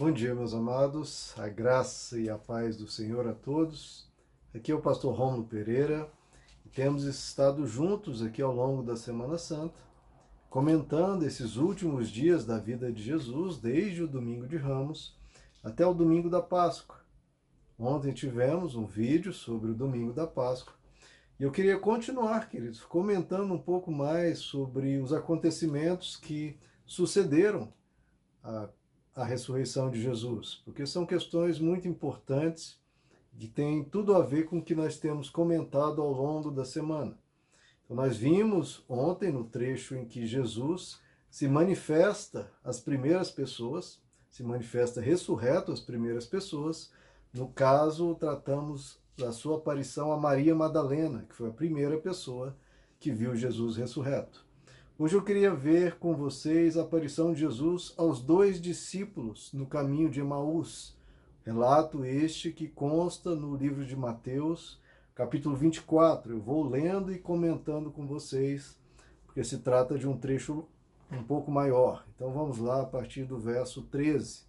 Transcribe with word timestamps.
Bom 0.00 0.10
dia, 0.10 0.34
meus 0.34 0.54
amados, 0.54 1.38
a 1.38 1.46
graça 1.46 2.18
e 2.18 2.30
a 2.30 2.38
paz 2.38 2.74
do 2.74 2.88
Senhor 2.88 3.28
a 3.28 3.34
todos. 3.34 4.10
Aqui 4.54 4.72
é 4.72 4.74
o 4.74 4.80
pastor 4.80 5.14
Romulo 5.14 5.44
Pereira 5.44 6.10
temos 6.72 7.04
estado 7.04 7.66
juntos 7.66 8.22
aqui 8.22 8.40
ao 8.40 8.50
longo 8.50 8.82
da 8.82 8.96
Semana 8.96 9.36
Santa, 9.36 9.78
comentando 10.48 11.24
esses 11.24 11.56
últimos 11.56 12.08
dias 12.08 12.46
da 12.46 12.58
vida 12.58 12.90
de 12.90 13.02
Jesus, 13.02 13.58
desde 13.58 14.02
o 14.02 14.08
domingo 14.08 14.46
de 14.46 14.56
Ramos 14.56 15.18
até 15.62 15.86
o 15.86 15.92
domingo 15.92 16.30
da 16.30 16.40
Páscoa. 16.40 16.96
Ontem 17.78 18.14
tivemos 18.14 18.74
um 18.74 18.86
vídeo 18.86 19.34
sobre 19.34 19.70
o 19.70 19.74
domingo 19.74 20.14
da 20.14 20.26
Páscoa 20.26 20.72
e 21.38 21.42
eu 21.42 21.52
queria 21.52 21.78
continuar, 21.78 22.48
queridos, 22.48 22.80
comentando 22.80 23.52
um 23.52 23.60
pouco 23.60 23.92
mais 23.92 24.38
sobre 24.38 24.96
os 24.96 25.12
acontecimentos 25.12 26.16
que 26.16 26.58
sucederam 26.86 27.70
a 28.42 28.66
a 29.20 29.24
ressurreição 29.24 29.90
de 29.90 30.00
Jesus, 30.00 30.62
porque 30.64 30.86
são 30.86 31.04
questões 31.04 31.58
muito 31.58 31.86
importantes 31.86 32.80
que 33.38 33.46
têm 33.46 33.84
tudo 33.84 34.14
a 34.14 34.22
ver 34.22 34.46
com 34.46 34.58
o 34.58 34.62
que 34.62 34.74
nós 34.74 34.98
temos 34.98 35.28
comentado 35.28 36.00
ao 36.00 36.10
longo 36.10 36.50
da 36.50 36.64
semana. 36.64 37.18
Então, 37.84 37.96
nós 37.96 38.16
vimos 38.16 38.82
ontem 38.88 39.30
no 39.30 39.44
trecho 39.44 39.94
em 39.94 40.06
que 40.06 40.26
Jesus 40.26 40.98
se 41.30 41.46
manifesta 41.46 42.50
às 42.64 42.80
primeiras 42.80 43.30
pessoas, 43.30 44.00
se 44.30 44.42
manifesta 44.42 45.02
ressurreto 45.02 45.70
às 45.70 45.80
primeiras 45.80 46.24
pessoas. 46.24 46.90
No 47.32 47.48
caso, 47.48 48.14
tratamos 48.14 48.98
da 49.18 49.32
sua 49.32 49.58
aparição 49.58 50.12
a 50.12 50.16
Maria 50.16 50.54
Madalena, 50.54 51.26
que 51.28 51.34
foi 51.34 51.50
a 51.50 51.52
primeira 51.52 51.98
pessoa 51.98 52.56
que 52.98 53.12
viu 53.12 53.36
Jesus 53.36 53.76
ressurreto. 53.76 54.46
Hoje 55.02 55.16
eu 55.16 55.22
queria 55.22 55.54
ver 55.54 55.98
com 55.98 56.14
vocês 56.14 56.76
a 56.76 56.82
aparição 56.82 57.32
de 57.32 57.40
Jesus 57.40 57.94
aos 57.96 58.20
dois 58.20 58.60
discípulos 58.60 59.50
no 59.50 59.64
caminho 59.64 60.10
de 60.10 60.20
Emaús. 60.20 60.94
Relato 61.42 62.04
este 62.04 62.52
que 62.52 62.68
consta 62.68 63.34
no 63.34 63.56
livro 63.56 63.86
de 63.86 63.96
Mateus, 63.96 64.78
capítulo 65.14 65.56
24. 65.56 66.34
Eu 66.34 66.40
vou 66.42 66.68
lendo 66.68 67.14
e 67.14 67.18
comentando 67.18 67.90
com 67.90 68.06
vocês, 68.06 68.78
porque 69.24 69.42
se 69.42 69.60
trata 69.60 69.98
de 69.98 70.06
um 70.06 70.18
trecho 70.18 70.68
um 71.10 71.22
pouco 71.22 71.50
maior. 71.50 72.04
Então 72.14 72.30
vamos 72.34 72.58
lá 72.58 72.82
a 72.82 72.86
partir 72.86 73.24
do 73.24 73.38
verso 73.38 73.80
13. 73.84 74.42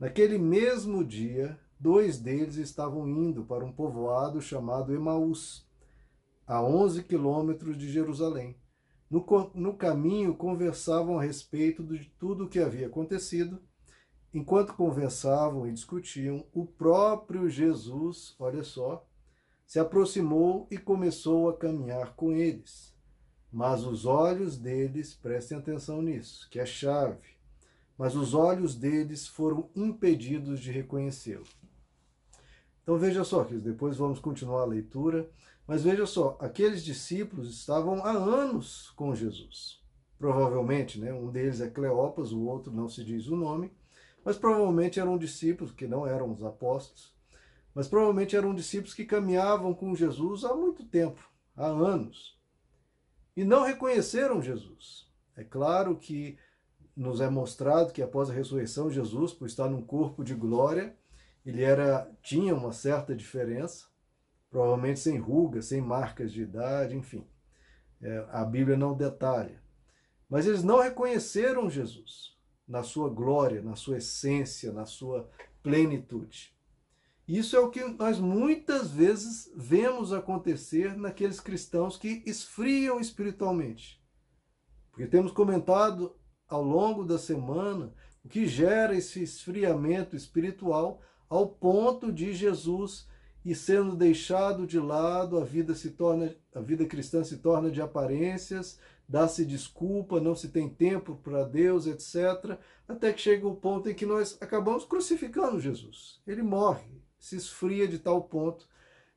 Naquele 0.00 0.38
mesmo 0.38 1.04
dia, 1.04 1.58
dois 1.78 2.18
deles 2.18 2.56
estavam 2.56 3.06
indo 3.06 3.44
para 3.44 3.62
um 3.62 3.70
povoado 3.70 4.40
chamado 4.40 4.94
Emaús, 4.94 5.68
a 6.46 6.62
11 6.62 7.02
quilômetros 7.02 7.76
de 7.76 7.92
Jerusalém 7.92 8.56
no, 9.14 9.50
no 9.54 9.74
caminho, 9.76 10.34
conversavam 10.34 11.18
a 11.18 11.22
respeito 11.22 11.84
de 11.84 12.06
tudo 12.18 12.44
o 12.44 12.48
que 12.48 12.58
havia 12.58 12.88
acontecido. 12.88 13.62
Enquanto 14.32 14.74
conversavam 14.74 15.68
e 15.68 15.72
discutiam, 15.72 16.44
o 16.52 16.66
próprio 16.66 17.48
Jesus, 17.48 18.34
olha 18.40 18.64
só, 18.64 19.06
se 19.64 19.78
aproximou 19.78 20.66
e 20.68 20.76
começou 20.76 21.48
a 21.48 21.56
caminhar 21.56 22.16
com 22.16 22.32
eles. 22.32 22.92
Mas 23.52 23.84
os 23.84 24.04
olhos 24.04 24.58
deles, 24.58 25.14
prestem 25.14 25.58
atenção 25.58 26.02
nisso, 26.02 26.48
que 26.50 26.58
é 26.58 26.66
chave, 26.66 27.36
mas 27.96 28.16
os 28.16 28.34
olhos 28.34 28.74
deles 28.74 29.28
foram 29.28 29.70
impedidos 29.76 30.58
de 30.58 30.72
reconhecê-lo. 30.72 31.46
Então 32.82 32.98
veja 32.98 33.22
só, 33.22 33.44
que 33.44 33.54
depois 33.54 33.96
vamos 33.96 34.18
continuar 34.18 34.62
a 34.62 34.66
leitura. 34.66 35.30
Mas 35.66 35.82
veja 35.82 36.04
só, 36.06 36.36
aqueles 36.40 36.84
discípulos 36.84 37.50
estavam 37.50 38.04
há 38.04 38.10
anos 38.10 38.90
com 38.96 39.14
Jesus. 39.14 39.82
Provavelmente, 40.18 41.00
né? 41.00 41.12
Um 41.12 41.30
deles 41.30 41.60
é 41.60 41.68
Cleopas, 41.68 42.32
o 42.32 42.42
outro 42.42 42.72
não 42.72 42.88
se 42.88 43.02
diz 43.04 43.26
o 43.28 43.36
nome, 43.36 43.72
mas 44.24 44.36
provavelmente 44.36 45.00
eram 45.00 45.18
discípulos 45.18 45.72
que 45.72 45.86
não 45.86 46.06
eram 46.06 46.32
os 46.32 46.42
apóstolos, 46.42 47.14
mas 47.74 47.88
provavelmente 47.88 48.36
eram 48.36 48.54
discípulos 48.54 48.94
que 48.94 49.04
caminhavam 49.04 49.74
com 49.74 49.94
Jesus 49.94 50.44
há 50.44 50.54
muito 50.54 50.84
tempo, 50.84 51.28
há 51.56 51.66
anos, 51.66 52.38
e 53.36 53.44
não 53.44 53.64
reconheceram 53.64 54.40
Jesus. 54.40 55.08
É 55.36 55.42
claro 55.42 55.96
que 55.96 56.38
nos 56.96 57.20
é 57.20 57.28
mostrado 57.28 57.92
que 57.92 58.02
após 58.02 58.30
a 58.30 58.32
ressurreição 58.32 58.90
Jesus, 58.90 59.32
por 59.32 59.46
estar 59.46 59.68
num 59.68 59.82
corpo 59.82 60.22
de 60.22 60.34
glória, 60.34 60.96
ele 61.44 61.62
era 61.62 62.10
tinha 62.22 62.54
uma 62.54 62.72
certa 62.72 63.14
diferença, 63.14 63.86
provavelmente 64.54 65.00
sem 65.00 65.18
rugas, 65.18 65.64
sem 65.64 65.80
marcas 65.80 66.32
de 66.32 66.42
idade, 66.42 66.94
enfim. 66.94 67.26
É, 68.00 68.24
a 68.30 68.44
Bíblia 68.44 68.76
não 68.76 68.96
detalha. 68.96 69.60
Mas 70.30 70.46
eles 70.46 70.62
não 70.62 70.80
reconheceram 70.80 71.68
Jesus 71.68 72.38
na 72.64 72.84
sua 72.84 73.10
glória, 73.10 73.60
na 73.60 73.74
sua 73.74 73.96
essência, 73.96 74.72
na 74.72 74.86
sua 74.86 75.28
plenitude. 75.60 76.54
Isso 77.26 77.56
é 77.56 77.58
o 77.58 77.68
que 77.68 77.82
nós 77.82 78.20
muitas 78.20 78.92
vezes 78.92 79.52
vemos 79.56 80.12
acontecer 80.12 80.96
naqueles 80.96 81.40
cristãos 81.40 81.96
que 81.96 82.22
esfriam 82.24 83.00
espiritualmente. 83.00 84.00
Porque 84.92 85.08
temos 85.08 85.32
comentado 85.32 86.14
ao 86.46 86.62
longo 86.62 87.02
da 87.02 87.18
semana 87.18 87.92
o 88.24 88.28
que 88.28 88.46
gera 88.46 88.94
esse 88.94 89.20
esfriamento 89.20 90.14
espiritual 90.14 91.02
ao 91.28 91.48
ponto 91.48 92.12
de 92.12 92.32
Jesus 92.32 93.12
e 93.44 93.54
sendo 93.54 93.94
deixado 93.94 94.66
de 94.66 94.80
lado, 94.80 95.38
a 95.38 95.44
vida 95.44 95.74
se 95.74 95.90
torna, 95.90 96.34
a 96.54 96.60
vida 96.60 96.86
cristã 96.86 97.22
se 97.22 97.36
torna 97.38 97.70
de 97.70 97.82
aparências, 97.82 98.78
dá-se 99.06 99.44
desculpa, 99.44 100.20
não 100.20 100.34
se 100.34 100.48
tem 100.48 100.68
tempo 100.68 101.16
para 101.16 101.44
Deus, 101.44 101.86
etc. 101.86 102.58
Até 102.88 103.12
que 103.12 103.20
chega 103.20 103.46
o 103.46 103.54
ponto 103.54 103.90
em 103.90 103.94
que 103.94 104.06
nós 104.06 104.38
acabamos 104.40 104.84
crucificando 104.84 105.60
Jesus. 105.60 106.22
Ele 106.26 106.42
morre, 106.42 107.02
se 107.18 107.36
esfria 107.36 107.86
de 107.86 107.98
tal 107.98 108.22
ponto 108.22 108.66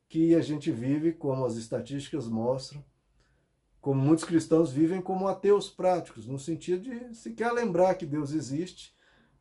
que 0.10 0.36
a 0.36 0.42
gente 0.42 0.72
vive, 0.72 1.14
como 1.14 1.46
as 1.46 1.56
estatísticas 1.56 2.28
mostram, 2.28 2.84
como 3.80 4.02
muitos 4.02 4.26
cristãos 4.26 4.72
vivem 4.72 5.02
como 5.02 5.28
ateus 5.28 5.70
práticos, 5.70 6.28
no 6.28 6.38
sentido 6.38 6.84
de 6.84 7.16
se 7.16 7.32
quer 7.32 7.54
lembrar 7.54 7.96
que 7.96 8.06
Deus 8.06 8.34
existe, 8.34 8.94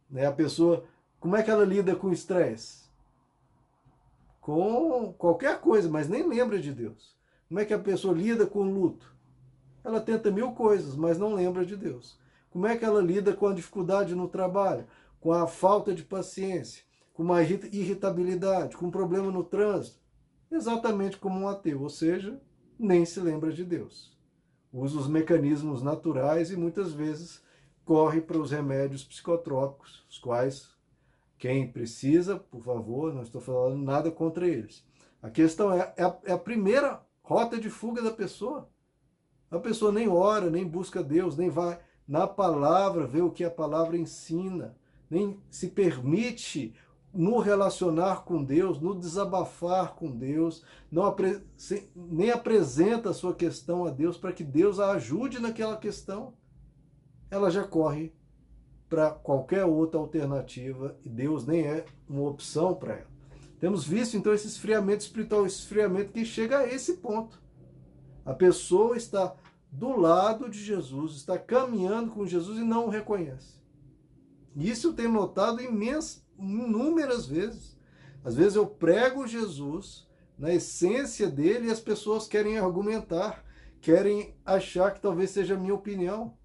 né? 0.09 0.27
A 0.27 0.33
pessoa, 0.33 0.85
como 1.19 1.35
é 1.35 1.43
que 1.43 1.51
ela 1.51 1.65
lida 1.65 1.97
com 1.97 2.13
estresse? 2.13 2.86
Com 4.47 5.13
qualquer 5.15 5.61
coisa, 5.61 5.89
mas 5.89 6.09
nem 6.09 6.25
lembra 6.25 6.61
de 6.61 6.71
Deus. 6.71 7.17
Como 7.49 7.59
é 7.59 7.65
que 7.65 7.75
a 7.75 7.79
pessoa 7.81 8.15
lida 8.15 8.47
com 8.47 8.61
o 8.61 8.73
luto? 8.73 9.13
Ela 9.83 10.01
tenta 10.01 10.31
mil 10.31 10.53
coisas, 10.53 10.95
mas 10.95 11.19
não 11.19 11.35
lembra 11.35 11.67
de 11.67 11.75
Deus. 11.75 12.17
Como 12.49 12.65
é 12.65 12.77
que 12.77 12.85
ela 12.85 13.03
lida 13.03 13.35
com 13.35 13.49
a 13.49 13.53
dificuldade 13.53 14.15
no 14.15 14.29
trabalho, 14.29 14.87
com 15.19 15.33
a 15.33 15.49
falta 15.49 15.93
de 15.93 16.05
paciência, 16.05 16.85
com 17.13 17.25
uma 17.25 17.43
irritabilidade, 17.43 18.77
com 18.77 18.87
um 18.87 18.91
problema 18.91 19.33
no 19.33 19.43
trânsito? 19.43 19.99
Exatamente 20.49 21.17
como 21.17 21.41
um 21.41 21.49
ateu, 21.49 21.83
ou 21.83 21.91
seja, 21.91 22.41
nem 22.79 23.05
se 23.05 23.19
lembra 23.19 23.53
de 23.53 23.65
Deus. 23.65 24.17
Usa 24.73 24.97
os 24.97 25.09
mecanismos 25.09 25.83
naturais 25.83 26.53
e 26.53 26.57
muitas 26.57 26.93
vezes 26.93 27.43
corre 27.85 28.21
para 28.21 28.39
os 28.39 28.53
remédios 28.53 29.03
psicotrópicos, 29.03 30.07
os 30.09 30.19
quais 30.19 30.76
quem 31.39 31.71
precisa, 31.71 32.37
por 32.39 32.63
favor, 32.63 33.13
não 33.13 33.23
estou 33.23 33.41
falando 33.41 33.83
nada 33.83 34.11
contra 34.11 34.47
eles. 34.47 34.85
A 35.23 35.31
questão 35.31 35.73
é, 35.73 35.93
é 35.97 36.05
a, 36.05 36.19
é 36.25 36.33
a 36.33 36.39
primeira 36.39 37.01
rota 37.23 37.59
de 37.59 37.69
fuga 37.69 38.01
da 38.01 38.11
pessoa. 38.11 38.69
A 39.51 39.59
pessoa 39.59 39.93
nem 39.93 40.09
ora, 40.09 40.51
nem 40.51 40.67
busca 40.67 41.03
Deus, 41.03 41.37
nem 41.37 41.51
vai 41.51 41.79
na 42.07 42.27
palavra 42.27 43.07
ver 43.07 43.23
o 43.23 43.31
que 43.31 43.45
a 43.45 43.51
palavra 43.51 43.97
ensina, 43.97 44.77
nem 45.11 45.41
se 45.51 45.69
permite 45.69 46.75
no 47.13 47.39
relacionar 47.39 48.25
com 48.25 48.45
Deus, 48.45 48.81
no 48.81 48.95
desabafar 48.95 49.95
com 49.95 50.11
Deus, 50.11 50.63
não 50.91 51.05
apre 51.05 51.43
nem 51.95 52.31
apresenta 52.31 53.11
a 53.11 53.15
sua 53.15 53.35
questão 53.35 53.87
a 53.87 53.91
Deus 53.91 54.19
para 54.19 54.33
que 54.33 54.45
Deus 54.45 54.79
a 54.79 54.93
ajude 54.93 55.39
naquela 55.39 55.77
questão. 55.77 56.35
Ela 57.31 57.51
já 57.51 57.65
corre 57.65 58.15
para 58.89 59.11
qualquer 59.11 59.65
outra 59.65 59.99
alternativa 59.99 60.97
e 61.05 61.09
Deus 61.09 61.47
nem 61.47 61.67
é 61.67 61.85
uma 62.09 62.29
opção 62.29 62.75
para 62.75 62.95
ela. 62.95 63.17
Temos 63.59 63.85
visto 63.85 64.17
então 64.17 64.35
esse 64.35 64.47
esfriamento 64.47 65.03
espiritual, 65.03 65.47
esse 65.47 65.61
esfriamento 65.61 66.13
que 66.13 66.25
chega 66.25 66.59
a 66.59 66.67
esse 66.67 66.95
ponto. 66.99 67.41
A 68.25 68.35
pessoa 68.35 68.97
está 68.97 69.35
do 69.71 69.99
lado 69.99 70.49
de 70.49 70.63
Jesus, 70.63 71.17
está 71.17 71.39
caminhando 71.39 72.11
com 72.11 72.27
Jesus 72.27 72.59
e 72.59 72.63
não 72.63 72.87
o 72.87 72.91
reconhece. 72.91 73.57
Isso 74.55 74.89
eu 74.89 74.95
tenho 74.95 75.13
notado 75.13 75.61
inúmeras 76.39 77.27
vezes. 77.27 77.77
Às 78.25 78.35
vezes 78.35 78.57
eu 78.57 78.67
prego 78.67 79.27
Jesus 79.27 80.07
na 80.39 80.53
essência 80.53 81.29
dele 81.29 81.69
e 81.69 81.71
as 81.71 81.81
pessoas 81.81 82.27
querem 82.27 82.59
argumentar, 82.59 83.45
querem 83.81 84.35
achar 84.45 84.93
que 84.93 85.01
talvez 85.01 85.31
seja 85.31 85.55
a 85.55 85.59
minha 85.59 85.75
opinião. 85.75 86.37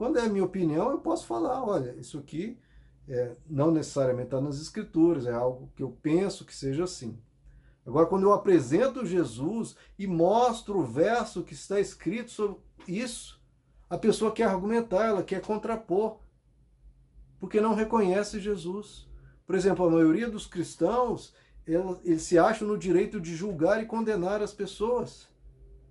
Quando 0.00 0.18
é 0.18 0.26
minha 0.26 0.46
opinião, 0.46 0.90
eu 0.90 0.98
posso 0.98 1.26
falar, 1.26 1.62
olha, 1.62 1.94
isso 2.00 2.18
aqui 2.18 2.58
é, 3.06 3.36
não 3.46 3.70
necessariamente 3.70 4.28
está 4.28 4.40
nas 4.40 4.58
escrituras, 4.58 5.26
é 5.26 5.30
algo 5.30 5.70
que 5.76 5.82
eu 5.82 5.90
penso 6.00 6.46
que 6.46 6.56
seja 6.56 6.84
assim. 6.84 7.18
Agora, 7.84 8.06
quando 8.06 8.22
eu 8.22 8.32
apresento 8.32 9.04
Jesus 9.04 9.76
e 9.98 10.06
mostro 10.06 10.78
o 10.78 10.86
verso 10.86 11.42
que 11.42 11.52
está 11.52 11.78
escrito 11.78 12.30
sobre 12.30 12.62
isso, 12.88 13.38
a 13.90 13.98
pessoa 13.98 14.32
quer 14.32 14.44
argumentar, 14.44 15.04
ela 15.04 15.22
quer 15.22 15.42
contrapor. 15.42 16.20
porque 17.38 17.60
não 17.60 17.74
reconhece 17.74 18.40
Jesus. 18.40 19.06
Por 19.46 19.54
exemplo, 19.54 19.84
a 19.84 19.90
maioria 19.90 20.30
dos 20.30 20.46
cristãos, 20.46 21.34
eles 21.66 22.22
se 22.22 22.38
acham 22.38 22.66
no 22.66 22.78
direito 22.78 23.20
de 23.20 23.36
julgar 23.36 23.82
e 23.82 23.86
condenar 23.86 24.40
as 24.40 24.54
pessoas. 24.54 25.28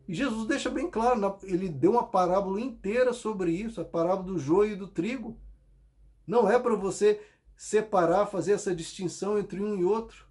E 0.09 0.13
Jesus 0.15 0.47
deixa 0.47 0.71
bem 0.71 0.89
claro, 0.89 1.37
ele 1.43 1.69
deu 1.69 1.91
uma 1.91 2.03
parábola 2.03 2.59
inteira 2.59 3.13
sobre 3.13 3.51
isso, 3.51 3.79
a 3.79 3.85
parábola 3.85 4.23
do 4.23 4.39
joio 4.39 4.71
e 4.71 4.75
do 4.75 4.87
trigo. 4.87 5.37
Não 6.25 6.49
é 6.49 6.57
para 6.57 6.75
você 6.75 7.21
separar, 7.55 8.25
fazer 8.25 8.53
essa 8.53 8.73
distinção 8.73 9.37
entre 9.37 9.61
um 9.61 9.77
e 9.77 9.85
outro. 9.85 10.25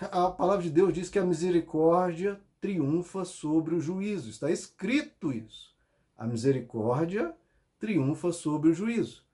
A 0.00 0.30
palavra 0.30 0.62
de 0.62 0.70
Deus 0.70 0.94
diz 0.94 1.10
que 1.10 1.18
a 1.18 1.24
misericórdia 1.24 2.40
triunfa 2.60 3.24
sobre 3.24 3.74
o 3.74 3.80
juízo. 3.80 4.30
Está 4.30 4.52
escrito 4.52 5.32
isso. 5.32 5.74
A 6.16 6.24
misericórdia 6.24 7.34
triunfa 7.76 8.30
sobre 8.30 8.70
o 8.70 8.72
juízo. 8.72 9.26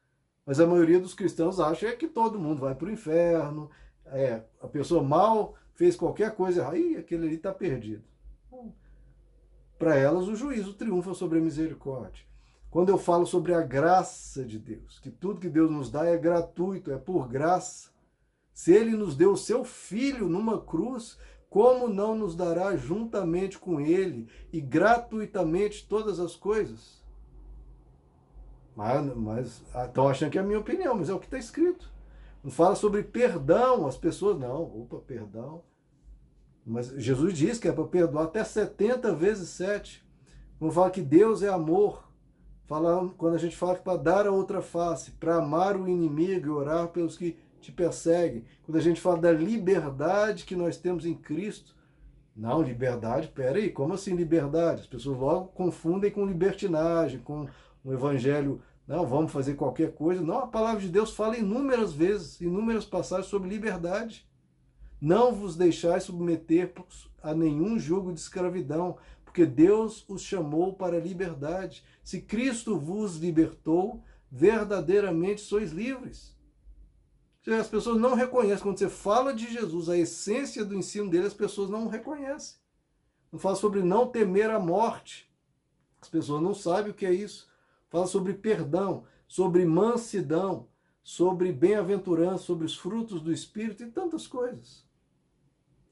Mas 0.47 0.61
a 0.61 0.67
maioria 0.67 0.99
dos 0.99 1.13
cristãos 1.13 1.61
acha 1.61 1.95
que 1.95 2.09
todo 2.09 2.41
mundo 2.41 2.63
vai 2.63 2.75
para 2.75 2.89
o 2.89 2.93
inferno, 2.93 3.71
é, 4.07 4.43
a 4.63 4.67
pessoa 4.67 5.03
mal 5.03 5.57
fez 5.75 5.95
qualquer 5.95 6.35
coisa, 6.35 6.67
aí 6.67 6.97
aquele 6.97 7.27
ali 7.27 7.37
está 7.37 7.53
perdido. 7.53 8.03
Para 9.85 9.97
elas, 9.97 10.29
o 10.29 10.35
juízo 10.35 10.73
triunfa 10.73 11.13
sobre 11.13 11.39
a 11.39 11.43
misericórdia. 11.43 12.25
Quando 12.71 12.89
eu 12.89 12.97
falo 12.97 13.27
sobre 13.27 13.53
a 13.53 13.61
graça 13.61 14.43
de 14.43 14.59
Deus, 14.59 14.99
que 14.99 15.11
tudo 15.11 15.39
que 15.39 15.49
Deus 15.51 15.71
nos 15.71 15.91
dá 15.91 16.07
é 16.07 16.17
gratuito, 16.17 16.91
é 16.91 16.97
por 16.97 17.29
graça. 17.29 17.91
Se 18.55 18.73
Ele 18.73 18.97
nos 18.97 19.15
deu 19.15 19.33
o 19.33 19.37
seu 19.37 19.63
Filho 19.63 20.27
numa 20.27 20.59
cruz, 20.59 21.19
como 21.51 21.87
não 21.87 22.15
nos 22.15 22.35
dará 22.35 22.75
juntamente 22.79 23.59
com 23.59 23.79
Ele 23.79 24.27
e 24.51 24.59
gratuitamente 24.59 25.87
todas 25.87 26.19
as 26.19 26.35
coisas? 26.35 27.05
Mas, 28.75 29.15
mas 29.15 29.63
estão 29.87 30.09
achando 30.09 30.31
que 30.31 30.39
é 30.39 30.41
a 30.41 30.45
minha 30.45 30.61
opinião, 30.61 30.95
mas 30.95 31.11
é 31.11 31.13
o 31.13 31.21
que 31.21 31.27
está 31.27 31.37
escrito. 31.37 31.93
Não 32.43 32.51
fala 32.51 32.75
sobre 32.75 33.03
perdão, 33.03 33.87
as 33.87 33.99
pessoas, 33.99 34.39
não, 34.39 34.63
opa, 34.63 34.97
perdão. 35.07 35.63
Mas 36.67 36.89
Jesus 36.97 37.35
diz 37.35 37.59
que 37.59 37.69
é 37.69 37.73
para 37.73 37.85
perdoar 37.85 38.25
até 38.25 38.43
70 38.43 39.15
vezes 39.15 39.51
7. 39.51 40.05
Não 40.61 40.71
fala 40.71 40.91
que 40.91 41.03
Deus 41.03 41.43
é 41.43 41.49
amor. 41.49 42.09
Fala, 42.67 43.13
quando 43.19 43.35
a 43.35 43.39
gente 43.39 43.57
fala 43.57 43.75
para 43.75 43.99
dar 43.99 44.27
a 44.27 44.31
outra 44.33 44.63
face, 44.63 45.11
para 45.13 45.37
amar 45.37 45.77
o 45.77 45.87
inimigo 45.87 46.47
e 46.47 46.51
orar 46.51 46.89
pelos 46.89 47.19
que 47.19 47.37
te 47.61 47.71
perseguem. 47.71 48.45
Quando 48.63 48.79
a 48.79 48.81
gente 48.81 49.01
fala 49.01 49.19
da 49.19 49.33
liberdade 49.33 50.45
que 50.45 50.57
nós 50.57 50.77
temos 50.79 51.05
em 51.05 51.15
Cristo. 51.15 51.75
Não, 52.35 52.63
liberdade, 52.63 53.29
peraí, 53.29 53.71
como 53.71 53.95
assim 53.95 54.17
liberdade? 54.17 54.81
As 54.81 54.87
pessoas 54.87 55.19
logo 55.19 55.49
confundem 55.49 56.11
com 56.11 56.27
libertinagem, 56.27 57.21
com 57.21 57.47
um 57.85 57.93
evangelho, 57.93 58.61
não, 58.87 59.07
vamos 59.07 59.33
fazer 59.33 59.55
qualquer 59.55 59.95
coisa. 59.95 60.21
Não, 60.21 60.41
a 60.41 60.47
palavra 60.47 60.81
de 60.81 60.89
Deus 60.89 61.15
fala 61.15 61.39
inúmeras 61.39 61.93
vezes, 61.93 62.41
inúmeras 62.41 62.85
passagens 62.85 63.29
sobre 63.29 63.49
liberdade. 63.49 64.27
Não 65.05 65.35
vos 65.35 65.55
deixais 65.55 66.05
submeter 66.05 66.73
a 67.23 67.35
nenhum 67.35 67.79
jugo 67.79 68.11
de 68.11 68.19
escravidão, 68.19 68.97
porque 69.23 69.45
Deus 69.45 70.03
os 70.09 70.23
chamou 70.23 70.73
para 70.73 70.97
a 70.97 71.01
liberdade. 71.01 71.85
Se 72.03 72.23
Cristo 72.23 72.79
vos 72.79 73.17
libertou, 73.17 74.03
verdadeiramente 74.33 75.43
sois 75.43 75.73
livres. 75.73 76.35
As 77.47 77.69
pessoas 77.69 78.01
não 78.01 78.15
reconhecem. 78.15 78.63
Quando 78.63 78.79
você 78.79 78.89
fala 78.89 79.35
de 79.35 79.53
Jesus, 79.53 79.91
a 79.91 79.99
essência 79.99 80.65
do 80.65 80.75
ensino 80.75 81.11
dele, 81.11 81.27
as 81.27 81.35
pessoas 81.35 81.69
não 81.69 81.87
reconhecem. 81.87 82.57
Não 83.31 83.39
fala 83.39 83.57
sobre 83.57 83.83
não 83.83 84.07
temer 84.07 84.49
a 84.49 84.59
morte. 84.59 85.31
As 86.01 86.09
pessoas 86.09 86.41
não 86.41 86.55
sabem 86.55 86.93
o 86.93 86.95
que 86.95 87.05
é 87.05 87.13
isso. 87.13 87.47
Fala 87.91 88.07
sobre 88.07 88.33
perdão, 88.33 89.05
sobre 89.29 89.67
mansidão, 89.67 90.67
sobre 91.03 91.53
bem-aventurança, 91.53 92.45
sobre 92.45 92.65
os 92.65 92.75
frutos 92.75 93.21
do 93.21 93.31
Espírito 93.31 93.83
e 93.83 93.91
tantas 93.91 94.27
coisas. 94.27 94.94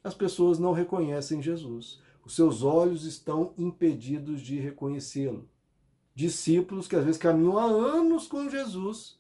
As 0.03 0.15
pessoas 0.15 0.59
não 0.59 0.73
reconhecem 0.73 1.41
Jesus. 1.41 2.01
Os 2.25 2.35
seus 2.35 2.63
olhos 2.63 3.05
estão 3.05 3.53
impedidos 3.57 4.41
de 4.41 4.59
reconhecê-lo. 4.59 5.49
Discípulos 6.15 6.87
que 6.87 6.97
às 6.97 7.05
vezes 7.05 7.21
caminham 7.21 7.59
há 7.59 7.65
anos 7.65 8.27
com 8.27 8.49
Jesus, 8.49 9.19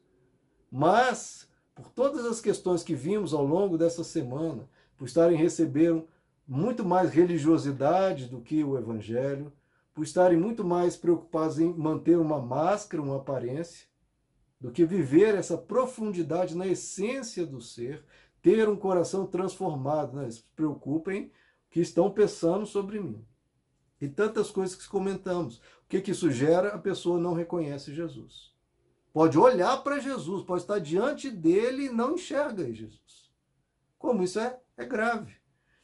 mas 0.70 1.48
por 1.74 1.88
todas 1.90 2.26
as 2.26 2.40
questões 2.40 2.82
que 2.82 2.94
vimos 2.94 3.32
ao 3.32 3.44
longo 3.44 3.78
dessa 3.78 4.04
semana, 4.04 4.68
por 4.96 5.06
estarem 5.06 5.36
recebendo 5.36 6.06
muito 6.46 6.84
mais 6.84 7.10
religiosidade 7.10 8.26
do 8.26 8.40
que 8.40 8.62
o 8.62 8.76
evangelho, 8.76 9.52
por 9.94 10.04
estarem 10.04 10.38
muito 10.38 10.64
mais 10.64 10.96
preocupados 10.96 11.58
em 11.58 11.72
manter 11.72 12.18
uma 12.18 12.40
máscara, 12.40 13.02
uma 13.02 13.16
aparência, 13.16 13.86
do 14.60 14.70
que 14.70 14.84
viver 14.84 15.34
essa 15.34 15.58
profundidade 15.58 16.56
na 16.56 16.66
essência 16.66 17.44
do 17.44 17.60
ser, 17.60 18.04
ter 18.42 18.68
um 18.68 18.76
coração 18.76 19.26
transformado. 19.26 20.16
Né? 20.16 20.30
Se 20.30 20.42
preocupem 20.54 21.32
que 21.70 21.80
estão 21.80 22.10
pensando 22.10 22.66
sobre 22.66 23.00
mim. 23.00 23.24
E 24.00 24.08
tantas 24.08 24.50
coisas 24.50 24.74
que 24.74 24.88
comentamos. 24.88 25.58
O 25.58 25.88
que, 25.88 26.00
que 26.00 26.10
isso 26.10 26.30
gera? 26.30 26.74
A 26.74 26.78
pessoa 26.78 27.20
não 27.20 27.32
reconhece 27.32 27.94
Jesus. 27.94 28.52
Pode 29.12 29.38
olhar 29.38 29.76
para 29.84 30.00
Jesus, 30.00 30.42
pode 30.42 30.62
estar 30.62 30.78
diante 30.78 31.30
dele 31.30 31.86
e 31.86 31.90
não 31.90 32.14
enxerga 32.14 32.72
Jesus. 32.72 33.30
Como 33.98 34.22
isso 34.22 34.40
é, 34.40 34.58
é 34.76 34.84
grave. 34.84 35.36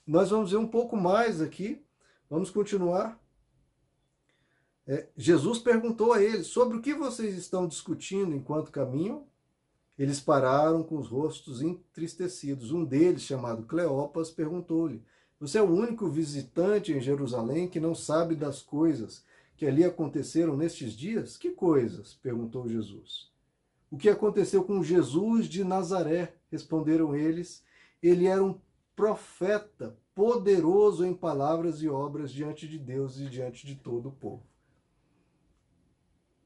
Nós 0.06 0.30
vamos 0.30 0.50
ver 0.50 0.56
um 0.56 0.66
pouco 0.66 0.96
mais 0.96 1.40
aqui. 1.40 1.84
Vamos 2.28 2.50
continuar. 2.50 3.20
É, 4.86 5.06
Jesus 5.14 5.58
perguntou 5.58 6.14
a 6.14 6.22
eles 6.22 6.46
sobre 6.46 6.78
o 6.78 6.80
que 6.80 6.94
vocês 6.94 7.36
estão 7.36 7.68
discutindo 7.68 8.34
enquanto 8.34 8.72
caminham. 8.72 9.27
Eles 9.98 10.20
pararam 10.20 10.82
com 10.82 10.96
os 10.96 11.08
rostos 11.08 11.60
entristecidos. 11.60 12.70
Um 12.70 12.84
deles, 12.84 13.22
chamado 13.22 13.64
Cleopas, 13.64 14.30
perguntou-lhe: 14.30 15.02
Você 15.40 15.58
é 15.58 15.62
o 15.62 15.70
único 15.70 16.08
visitante 16.08 16.92
em 16.92 17.00
Jerusalém 17.00 17.68
que 17.68 17.80
não 17.80 17.94
sabe 17.94 18.36
das 18.36 18.62
coisas 18.62 19.24
que 19.56 19.66
ali 19.66 19.82
aconteceram 19.82 20.56
nestes 20.56 20.92
dias? 20.92 21.36
Que 21.36 21.50
coisas? 21.50 22.14
perguntou 22.22 22.68
Jesus. 22.68 23.28
O 23.90 23.96
que 23.96 24.08
aconteceu 24.08 24.62
com 24.62 24.84
Jesus 24.84 25.46
de 25.46 25.64
Nazaré? 25.64 26.34
Responderam 26.50 27.16
eles. 27.16 27.64
Ele 28.00 28.26
era 28.26 28.44
um 28.44 28.56
profeta, 28.94 29.96
poderoso 30.14 31.04
em 31.04 31.14
palavras 31.14 31.82
e 31.82 31.88
obras 31.88 32.30
diante 32.30 32.68
de 32.68 32.78
Deus 32.78 33.18
e 33.18 33.26
diante 33.26 33.66
de 33.66 33.74
todo 33.74 34.10
o 34.10 34.12
povo. 34.12 34.42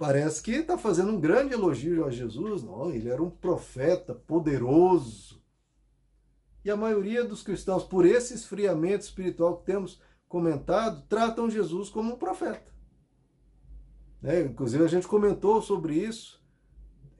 Parece 0.02 0.42
que 0.42 0.50
está 0.50 0.76
fazendo 0.76 1.12
um 1.12 1.20
grande 1.20 1.54
elogio 1.54 2.04
a 2.04 2.10
Jesus. 2.10 2.64
Não, 2.64 2.90
ele 2.90 3.08
era 3.08 3.22
um 3.22 3.30
profeta 3.30 4.12
poderoso. 4.12 5.40
E 6.64 6.70
a 6.72 6.76
maioria 6.76 7.22
dos 7.22 7.40
cristãos, 7.40 7.84
por 7.84 8.04
esse 8.04 8.34
esfriamento 8.34 9.04
espiritual 9.04 9.58
que 9.58 9.66
temos 9.66 10.02
comentado, 10.26 11.06
tratam 11.08 11.48
Jesus 11.48 11.88
como 11.88 12.14
um 12.14 12.18
profeta. 12.18 12.74
Né? 14.20 14.40
Inclusive, 14.40 14.82
a 14.82 14.88
gente 14.88 15.06
comentou 15.06 15.62
sobre 15.62 15.94
isso, 15.94 16.42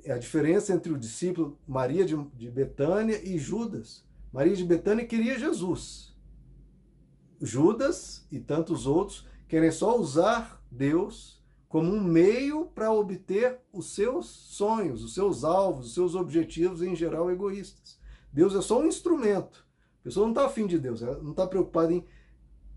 a 0.04 0.18
diferença 0.18 0.72
entre 0.72 0.92
o 0.92 0.98
discípulo 0.98 1.60
Maria 1.64 2.04
de, 2.04 2.16
de 2.34 2.50
Betânia 2.50 3.22
e 3.22 3.38
Judas. 3.38 4.04
Maria 4.32 4.56
de 4.56 4.64
Betânia 4.64 5.06
queria 5.06 5.38
Jesus. 5.38 6.16
Judas 7.40 8.26
e 8.28 8.40
tantos 8.40 8.88
outros 8.88 9.24
querem 9.46 9.70
só 9.70 9.96
usar 9.96 10.60
Deus 10.68 11.41
como 11.72 11.90
um 11.90 12.04
meio 12.04 12.66
para 12.66 12.92
obter 12.92 13.58
os 13.72 13.94
seus 13.94 14.26
sonhos, 14.26 15.02
os 15.02 15.14
seus 15.14 15.42
alvos, 15.42 15.86
os 15.86 15.94
seus 15.94 16.14
objetivos, 16.14 16.82
em 16.82 16.94
geral 16.94 17.30
egoístas. 17.30 17.98
Deus 18.30 18.54
é 18.54 18.60
só 18.60 18.78
um 18.78 18.86
instrumento. 18.86 19.66
A 20.00 20.04
pessoa 20.04 20.26
não 20.26 20.34
está 20.34 20.44
afim 20.44 20.66
de 20.66 20.78
Deus, 20.78 21.00
ela 21.00 21.18
não 21.22 21.30
está 21.30 21.46
preocupada 21.46 21.94
em 21.94 22.04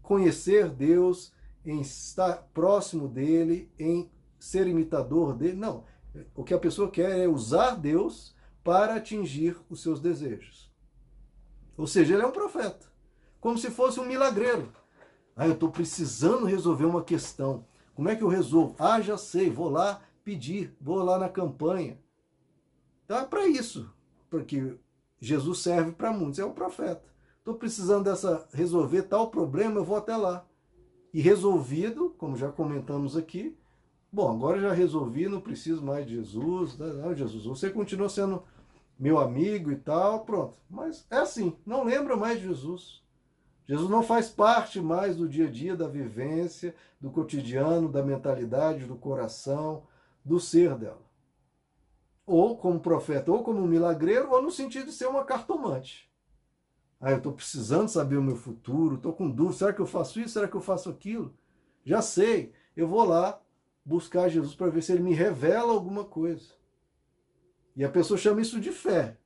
conhecer 0.01 0.69
Deus, 0.69 1.33
em 1.65 1.81
estar 1.81 2.47
próximo 2.53 3.09
dele, 3.09 3.69
em 3.77 4.09
ser 4.39 4.65
imitador 4.65 5.35
dele. 5.35 5.57
Não. 5.57 5.83
O 6.33 6.45
que 6.45 6.53
a 6.53 6.59
pessoa 6.59 6.89
quer 6.89 7.19
é 7.19 7.27
usar 7.27 7.71
Deus 7.71 8.33
para 8.63 8.95
atingir 8.95 9.57
os 9.69 9.83
seus 9.83 9.99
desejos. 9.99 10.71
Ou 11.75 11.85
seja, 11.85 12.13
ele 12.13 12.23
é 12.23 12.27
um 12.27 12.31
profeta. 12.31 12.89
Como 13.41 13.57
se 13.57 13.69
fosse 13.69 13.99
um 13.99 14.05
milagreiro. 14.05 14.71
Ah, 15.35 15.45
eu 15.45 15.53
estou 15.53 15.69
precisando 15.69 16.45
resolver 16.45 16.85
uma 16.85 17.03
questão. 17.03 17.65
Como 17.95 18.09
é 18.09 18.15
que 18.15 18.23
eu 18.23 18.27
resolvo? 18.27 18.75
Ah, 18.77 19.01
já 19.01 19.17
sei, 19.17 19.49
vou 19.49 19.69
lá 19.69 20.01
pedir, 20.23 20.75
vou 20.79 20.97
lá 20.97 21.17
na 21.17 21.29
campanha. 21.29 21.97
Então 23.05 23.17
é 23.17 23.25
para 23.25 23.47
isso. 23.47 23.91
Porque 24.29 24.77
Jesus 25.19 25.59
serve 25.59 25.93
para 25.93 26.11
muitos, 26.11 26.37
é 26.37 26.45
um 26.45 26.53
profeta. 26.53 27.03
Estou 27.39 27.55
precisando 27.55 28.03
dessa 28.03 28.47
resolver 28.53 29.03
tal 29.03 29.31
problema, 29.31 29.79
eu 29.79 29.83
vou 29.83 29.97
até 29.97 30.15
lá. 30.15 30.45
E 31.13 31.21
resolvido, 31.21 32.13
como 32.17 32.35
já 32.35 32.51
comentamos 32.51 33.15
aqui, 33.15 33.57
Bom, 34.15 34.31
agora 34.31 34.61
já 34.61 34.71
resolvi, 34.71 35.27
não 35.27 35.41
preciso 35.41 35.83
mais 35.83 36.07
de 36.07 36.15
Jesus. 36.15 36.77
Né? 36.77 36.87
Não, 36.87 37.13
Jesus, 37.13 37.43
você 37.43 37.69
continua 37.69 38.07
sendo 38.07 38.41
meu 38.97 39.19
amigo 39.19 39.69
e 39.73 39.75
tal, 39.75 40.23
pronto. 40.23 40.57
Mas 40.69 41.05
é 41.09 41.17
assim, 41.17 41.53
não 41.65 41.83
lembra 41.83 42.15
mais 42.15 42.39
de 42.39 42.47
Jesus. 42.47 43.03
Jesus 43.67 43.89
não 43.89 44.03
faz 44.03 44.29
parte 44.29 44.79
mais 44.79 45.17
do 45.17 45.27
dia 45.27 45.47
a 45.47 45.51
dia, 45.51 45.75
da 45.75 45.87
vivência, 45.87 46.75
do 47.01 47.09
cotidiano, 47.11 47.89
da 47.91 48.03
mentalidade, 48.03 48.85
do 48.85 48.95
coração, 48.95 49.83
do 50.23 50.39
ser 50.39 50.75
dela. 50.75 51.03
ou 52.25 52.57
como 52.57 52.79
profeta, 52.79 53.31
ou 53.31 53.43
como 53.43 53.67
milagreiro, 53.67 54.31
ou 54.31 54.41
no 54.41 54.51
sentido 54.51 54.87
de 54.87 54.91
ser 54.91 55.07
uma 55.07 55.23
cartomante. 55.23 56.11
Ah, 56.99 57.11
eu 57.11 57.17
estou 57.17 57.33
precisando 57.33 57.87
saber 57.89 58.17
o 58.17 58.23
meu 58.23 58.35
futuro, 58.35 58.95
estou 58.95 59.13
com 59.13 59.29
dúvida, 59.29 59.57
será 59.57 59.73
que 59.73 59.81
eu 59.81 59.85
faço 59.85 60.19
isso, 60.19 60.33
será 60.33 60.47
que 60.47 60.55
eu 60.55 60.61
faço 60.61 60.89
aquilo? 60.89 61.35
Já 61.83 62.01
sei, 62.01 62.51
eu 62.75 62.87
vou 62.87 63.03
lá 63.03 63.39
buscar 63.85 64.27
Jesus 64.29 64.55
para 64.55 64.71
ver 64.71 64.81
se 64.81 64.91
ele 64.91 65.03
me 65.03 65.13
revela 65.13 65.71
alguma 65.71 66.03
coisa. 66.03 66.53
E 67.75 67.83
a 67.83 67.89
pessoa 67.89 68.17
chama 68.17 68.41
isso 68.41 68.59
de 68.59 68.71
fé. 68.71 69.17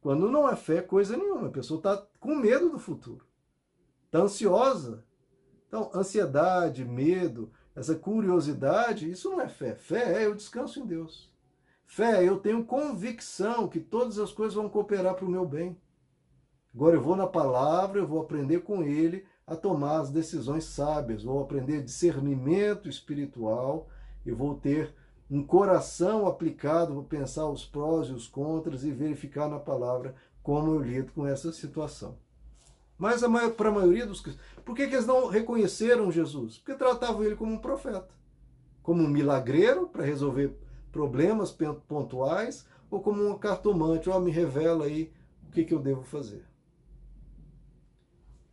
Quando 0.00 0.30
não 0.30 0.48
é 0.48 0.56
fé, 0.56 0.80
coisa 0.82 1.16
nenhuma. 1.16 1.48
A 1.48 1.52
pessoa 1.52 1.78
está 1.78 2.04
com 2.18 2.34
medo 2.34 2.70
do 2.70 2.78
futuro. 2.78 3.24
Está 4.10 4.18
ansiosa. 4.18 5.04
Então, 5.68 5.88
ansiedade, 5.94 6.84
medo, 6.84 7.52
essa 7.76 7.94
curiosidade, 7.94 9.08
isso 9.08 9.30
não 9.30 9.40
é 9.40 9.48
fé. 9.48 9.76
Fé 9.76 10.20
é 10.20 10.26
eu 10.26 10.34
descanso 10.34 10.80
em 10.80 10.84
Deus. 10.84 11.32
Fé 11.86 12.24
é 12.24 12.28
eu 12.28 12.40
tenho 12.40 12.64
convicção 12.64 13.68
que 13.68 13.78
todas 13.78 14.18
as 14.18 14.32
coisas 14.32 14.54
vão 14.54 14.68
cooperar 14.68 15.14
para 15.14 15.24
o 15.24 15.30
meu 15.30 15.46
bem. 15.46 15.80
Agora 16.74 16.96
eu 16.96 17.00
vou 17.00 17.14
na 17.14 17.28
palavra, 17.28 18.00
eu 18.00 18.06
vou 18.06 18.20
aprender 18.20 18.62
com 18.62 18.82
ele 18.82 19.24
a 19.46 19.54
tomar 19.54 20.00
as 20.00 20.10
decisões 20.10 20.64
sábias, 20.64 21.22
vou 21.22 21.40
aprender 21.40 21.80
discernimento 21.80 22.88
espiritual, 22.88 23.88
eu 24.26 24.36
vou 24.36 24.56
ter 24.56 24.92
um 25.30 25.44
coração 25.44 26.26
aplicado, 26.26 26.94
vou 26.94 27.04
pensar 27.04 27.48
os 27.48 27.64
prós 27.64 28.08
e 28.08 28.12
os 28.12 28.26
contras 28.26 28.82
e 28.82 28.90
verificar 28.90 29.48
na 29.48 29.60
palavra 29.60 30.16
como 30.42 30.74
eu 30.74 30.80
lido 30.80 31.12
com 31.12 31.24
essa 31.24 31.52
situação. 31.52 32.18
Mas 33.00 33.22
para 33.56 33.70
a 33.70 33.72
maioria 33.72 34.06
dos 34.06 34.20
cristãos, 34.20 34.46
por 34.62 34.76
que, 34.76 34.86
que 34.86 34.94
eles 34.94 35.06
não 35.06 35.26
reconheceram 35.26 36.12
Jesus? 36.12 36.58
Porque 36.58 36.74
tratavam 36.74 37.24
ele 37.24 37.34
como 37.34 37.54
um 37.54 37.58
profeta, 37.58 38.10
como 38.82 39.02
um 39.02 39.08
milagreiro 39.08 39.88
para 39.88 40.04
resolver 40.04 40.54
problemas 40.92 41.50
pontuais, 41.88 42.66
ou 42.90 43.00
como 43.00 43.26
um 43.26 43.38
cartomante, 43.38 44.10
ó, 44.10 44.18
oh, 44.18 44.20
me 44.20 44.30
revela 44.30 44.84
aí 44.84 45.10
o 45.48 45.50
que, 45.50 45.64
que 45.64 45.72
eu 45.72 45.78
devo 45.78 46.02
fazer. 46.02 46.44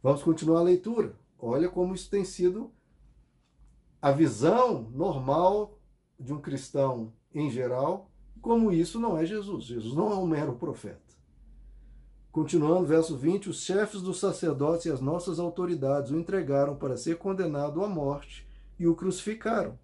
Vamos 0.02 0.24
continuar 0.24 0.60
a 0.60 0.64
leitura. 0.64 1.14
Olha 1.38 1.68
como 1.68 1.94
isso 1.94 2.10
tem 2.10 2.24
sido 2.24 2.72
a 4.02 4.12
visão 4.12 4.90
normal 4.94 5.78
de 6.18 6.32
um 6.32 6.40
cristão 6.40 7.12
em 7.34 7.52
geral, 7.52 8.10
como 8.42 8.72
isso 8.72 8.98
não 8.98 9.18
é 9.18 9.26
Jesus. 9.26 9.66
Jesus 9.66 9.94
não 9.94 10.10
é 10.10 10.16
um 10.16 10.26
mero 10.26 10.54
profeta. 10.54 11.07
Continuando, 12.38 12.86
verso 12.86 13.18
20: 13.18 13.50
os 13.50 13.64
chefes 13.64 14.00
dos 14.00 14.20
sacerdotes 14.20 14.86
e 14.86 14.92
as 14.92 15.02
nossas 15.02 15.40
autoridades 15.40 16.12
o 16.12 16.20
entregaram 16.20 16.76
para 16.76 16.96
ser 16.96 17.18
condenado 17.18 17.84
à 17.84 17.90
morte 17.90 18.48
e 18.78 18.86
o 18.86 18.94
crucificaram. 18.94 19.80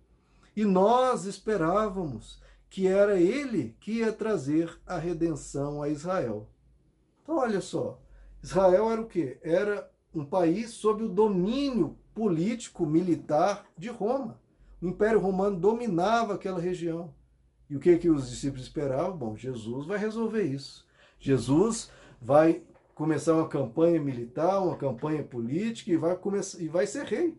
E 0.55 0.63
nós 0.63 1.25
esperávamos 1.25 2.39
que 2.69 2.85
era 2.85 3.19
ele 3.19 3.75
que 3.79 3.93
ia 3.93 4.13
trazer 4.13 4.79
a 4.85 4.99
redenção 4.99 5.81
a 5.81 5.89
Israel. 5.89 6.47
Então, 7.23 7.37
olha 7.37 7.59
só: 7.59 7.99
Israel 8.43 8.91
era 8.91 9.01
o 9.01 9.07
quê? 9.07 9.39
Era 9.41 9.89
um 10.13 10.23
país 10.23 10.69
sob 10.75 11.05
o 11.05 11.09
domínio 11.09 11.97
político 12.13 12.85
militar 12.85 13.65
de 13.75 13.89
Roma. 13.89 14.39
O 14.79 14.87
Império 14.89 15.19
Romano 15.19 15.59
dominava 15.59 16.35
aquela 16.35 16.61
região. 16.61 17.11
E 17.67 17.75
o 17.75 17.79
que, 17.79 17.97
que 17.97 18.11
os 18.11 18.29
discípulos 18.29 18.67
esperavam? 18.67 19.17
Bom, 19.17 19.35
Jesus 19.35 19.87
vai 19.87 19.97
resolver 19.97 20.43
isso. 20.43 20.85
Jesus 21.19 21.89
vai 22.23 22.63
começar 22.95 23.33
uma 23.33 23.47
campanha 23.47 23.99
militar, 23.99 24.59
uma 24.59 24.77
campanha 24.77 25.23
política 25.23 25.91
e 25.91 25.97
vai, 25.97 26.15
começar, 26.15 26.61
e 26.61 26.67
vai 26.67 26.87
ser 26.87 27.05
rei. 27.05 27.37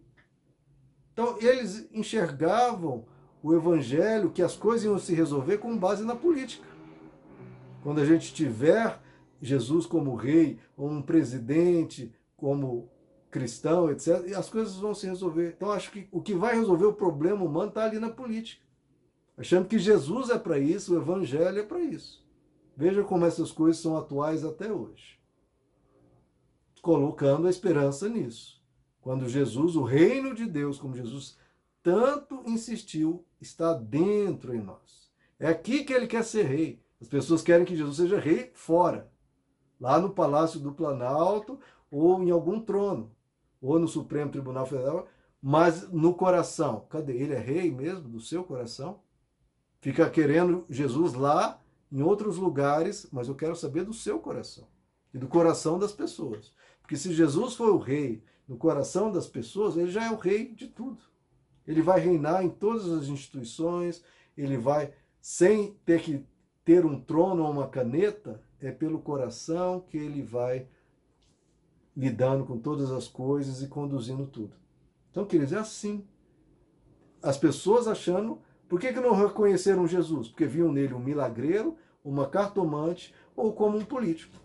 Então, 1.12 1.38
eles 1.40 1.88
enxergavam 1.92 3.06
o 3.42 3.54
evangelho, 3.54 4.30
que 4.30 4.42
as 4.42 4.56
coisas 4.56 4.84
iam 4.84 4.98
se 4.98 5.14
resolver 5.14 5.58
com 5.58 5.76
base 5.76 6.04
na 6.04 6.16
política. 6.16 6.66
Quando 7.82 8.00
a 8.00 8.04
gente 8.04 8.34
tiver 8.34 9.00
Jesus 9.40 9.86
como 9.86 10.14
rei, 10.14 10.58
ou 10.76 10.90
um 10.90 11.02
presidente 11.02 12.12
como 12.36 12.90
cristão, 13.30 13.90
etc., 13.90 14.34
as 14.36 14.48
coisas 14.48 14.76
vão 14.76 14.94
se 14.94 15.06
resolver. 15.06 15.54
Então, 15.56 15.70
acho 15.70 15.90
que 15.90 16.08
o 16.10 16.20
que 16.20 16.34
vai 16.34 16.56
resolver 16.56 16.86
o 16.86 16.92
problema 16.92 17.44
humano 17.44 17.68
está 17.68 17.84
ali 17.84 17.98
na 17.98 18.10
política. 18.10 18.62
Achando 19.36 19.68
que 19.68 19.78
Jesus 19.78 20.30
é 20.30 20.38
para 20.38 20.58
isso, 20.58 20.94
o 20.94 20.96
Evangelho 20.96 21.58
é 21.58 21.62
para 21.62 21.80
isso. 21.80 22.23
Veja 22.76 23.04
como 23.04 23.24
essas 23.24 23.52
coisas 23.52 23.80
são 23.80 23.96
atuais 23.96 24.44
até 24.44 24.72
hoje. 24.72 25.18
Colocando 26.82 27.46
a 27.46 27.50
esperança 27.50 28.08
nisso. 28.08 28.62
Quando 29.00 29.28
Jesus, 29.28 29.76
o 29.76 29.82
reino 29.82 30.34
de 30.34 30.46
Deus, 30.46 30.78
como 30.78 30.96
Jesus 30.96 31.36
tanto 31.82 32.42
insistiu, 32.46 33.24
está 33.40 33.74
dentro 33.74 34.54
em 34.54 34.60
nós. 34.60 35.10
É 35.38 35.46
aqui 35.46 35.84
que 35.84 35.92
ele 35.92 36.06
quer 36.06 36.24
ser 36.24 36.44
rei. 36.44 36.82
As 37.00 37.08
pessoas 37.08 37.42
querem 37.42 37.66
que 37.66 37.76
Jesus 37.76 37.96
seja 37.96 38.18
rei 38.18 38.50
fora, 38.54 39.12
lá 39.78 40.00
no 40.00 40.10
Palácio 40.10 40.58
do 40.58 40.72
Planalto 40.72 41.60
ou 41.90 42.22
em 42.22 42.30
algum 42.30 42.58
trono 42.60 43.14
ou 43.60 43.78
no 43.78 43.88
Supremo 43.88 44.30
Tribunal 44.30 44.66
Federal, 44.66 45.06
mas 45.40 45.90
no 45.90 46.14
coração. 46.14 46.86
Cadê? 46.88 47.14
Ele 47.14 47.34
é 47.34 47.38
rei 47.38 47.70
mesmo 47.70 48.08
do 48.08 48.20
seu 48.20 48.44
coração? 48.44 49.00
Fica 49.80 50.08
querendo 50.08 50.64
Jesus 50.68 51.12
lá, 51.12 51.62
em 51.94 52.02
outros 52.02 52.36
lugares, 52.38 53.06
mas 53.12 53.28
eu 53.28 53.36
quero 53.36 53.54
saber 53.54 53.84
do 53.84 53.92
seu 53.92 54.18
coração 54.18 54.66
e 55.14 55.18
do 55.18 55.28
coração 55.28 55.78
das 55.78 55.92
pessoas. 55.92 56.52
Porque 56.82 56.96
se 56.96 57.12
Jesus 57.12 57.54
foi 57.54 57.70
o 57.70 57.78
rei 57.78 58.24
no 58.48 58.56
coração 58.56 59.12
das 59.12 59.28
pessoas, 59.28 59.76
ele 59.76 59.92
já 59.92 60.04
é 60.04 60.10
o 60.10 60.16
rei 60.16 60.52
de 60.52 60.66
tudo. 60.66 61.00
Ele 61.64 61.80
vai 61.80 62.00
reinar 62.00 62.44
em 62.44 62.50
todas 62.50 62.90
as 62.90 63.06
instituições, 63.06 64.02
ele 64.36 64.58
vai, 64.58 64.92
sem 65.20 65.78
ter 65.86 66.02
que 66.02 66.26
ter 66.64 66.84
um 66.84 67.00
trono 67.00 67.44
ou 67.44 67.52
uma 67.52 67.68
caneta, 67.68 68.42
é 68.60 68.72
pelo 68.72 68.98
coração 68.98 69.80
que 69.80 69.96
ele 69.96 70.20
vai 70.20 70.66
lidando 71.96 72.44
com 72.44 72.58
todas 72.58 72.90
as 72.90 73.06
coisas 73.06 73.62
e 73.62 73.68
conduzindo 73.68 74.26
tudo. 74.26 74.56
Então, 75.12 75.24
queridos, 75.24 75.52
é 75.52 75.58
assim. 75.58 76.04
As 77.22 77.38
pessoas 77.38 77.86
achando. 77.86 78.42
Por 78.68 78.80
que, 78.80 78.92
que 78.92 79.00
não 79.00 79.14
reconheceram 79.14 79.86
Jesus? 79.86 80.26
Porque 80.26 80.44
viam 80.44 80.72
nele 80.72 80.92
um 80.92 80.98
milagreiro, 80.98 81.76
uma 82.04 82.26
cartomante 82.28 83.14
ou 83.34 83.52
como 83.52 83.78
um 83.78 83.84
político. 83.84 84.37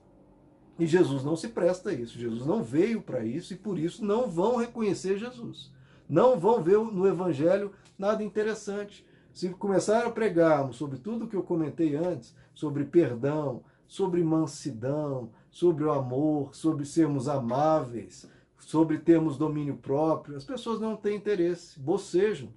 E 0.80 0.88
Jesus 0.88 1.24
não 1.24 1.36
se 1.36 1.50
presta 1.50 1.90
a 1.90 1.94
isso. 1.94 2.18
Jesus 2.18 2.46
não 2.46 2.64
veio 2.64 3.02
para 3.02 3.26
isso 3.26 3.54
e 3.54 3.58
por 3.58 3.78
isso 3.78 4.06
não 4.06 4.30
vão 4.30 4.56
reconhecer 4.56 5.18
Jesus. 5.18 5.72
Não 6.08 6.40
vão 6.40 6.64
ver 6.64 6.80
no 6.80 7.06
Evangelho 7.06 7.74
nada 7.98 8.24
interessante. 8.24 9.06
Se 9.34 9.50
começar 9.50 10.06
a 10.06 10.12
pregarmos 10.12 10.78
sobre 10.78 10.98
tudo 10.98 11.28
que 11.28 11.36
eu 11.36 11.44
comentei 11.44 11.96
antes, 11.96 12.34
sobre 12.56 12.86
perdão, 12.86 13.62
sobre 13.88 14.24
mansidão, 14.24 15.32
sobre 15.52 15.84
o 15.84 15.92
amor, 15.92 16.56
sobre 16.56 16.86
sermos 16.86 17.28
amáveis, 17.28 18.30
sobre 18.58 19.00
termos 19.00 19.38
domínio 19.38 19.78
próprio, 19.78 20.38
as 20.38 20.46
pessoas 20.46 20.80
não 20.80 20.96
têm 20.96 21.18
interesse, 21.18 21.80
bocejam. 21.80 22.50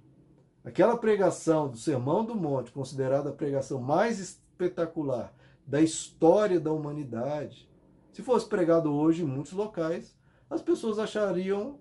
Aquela 0.63 0.95
pregação 0.95 1.67
do 1.67 1.75
Sermão 1.75 2.23
do 2.23 2.35
Monte, 2.35 2.71
considerada 2.71 3.29
a 3.29 3.33
pregação 3.33 3.81
mais 3.81 4.41
espetacular 4.53 5.33
da 5.65 5.81
história 5.81 6.59
da 6.59 6.71
humanidade, 6.71 7.69
se 8.11 8.21
fosse 8.21 8.47
pregado 8.47 8.93
hoje 8.93 9.23
em 9.23 9.25
muitos 9.25 9.53
locais, 9.53 10.15
as 10.49 10.61
pessoas 10.61 10.99
achariam 10.99 11.79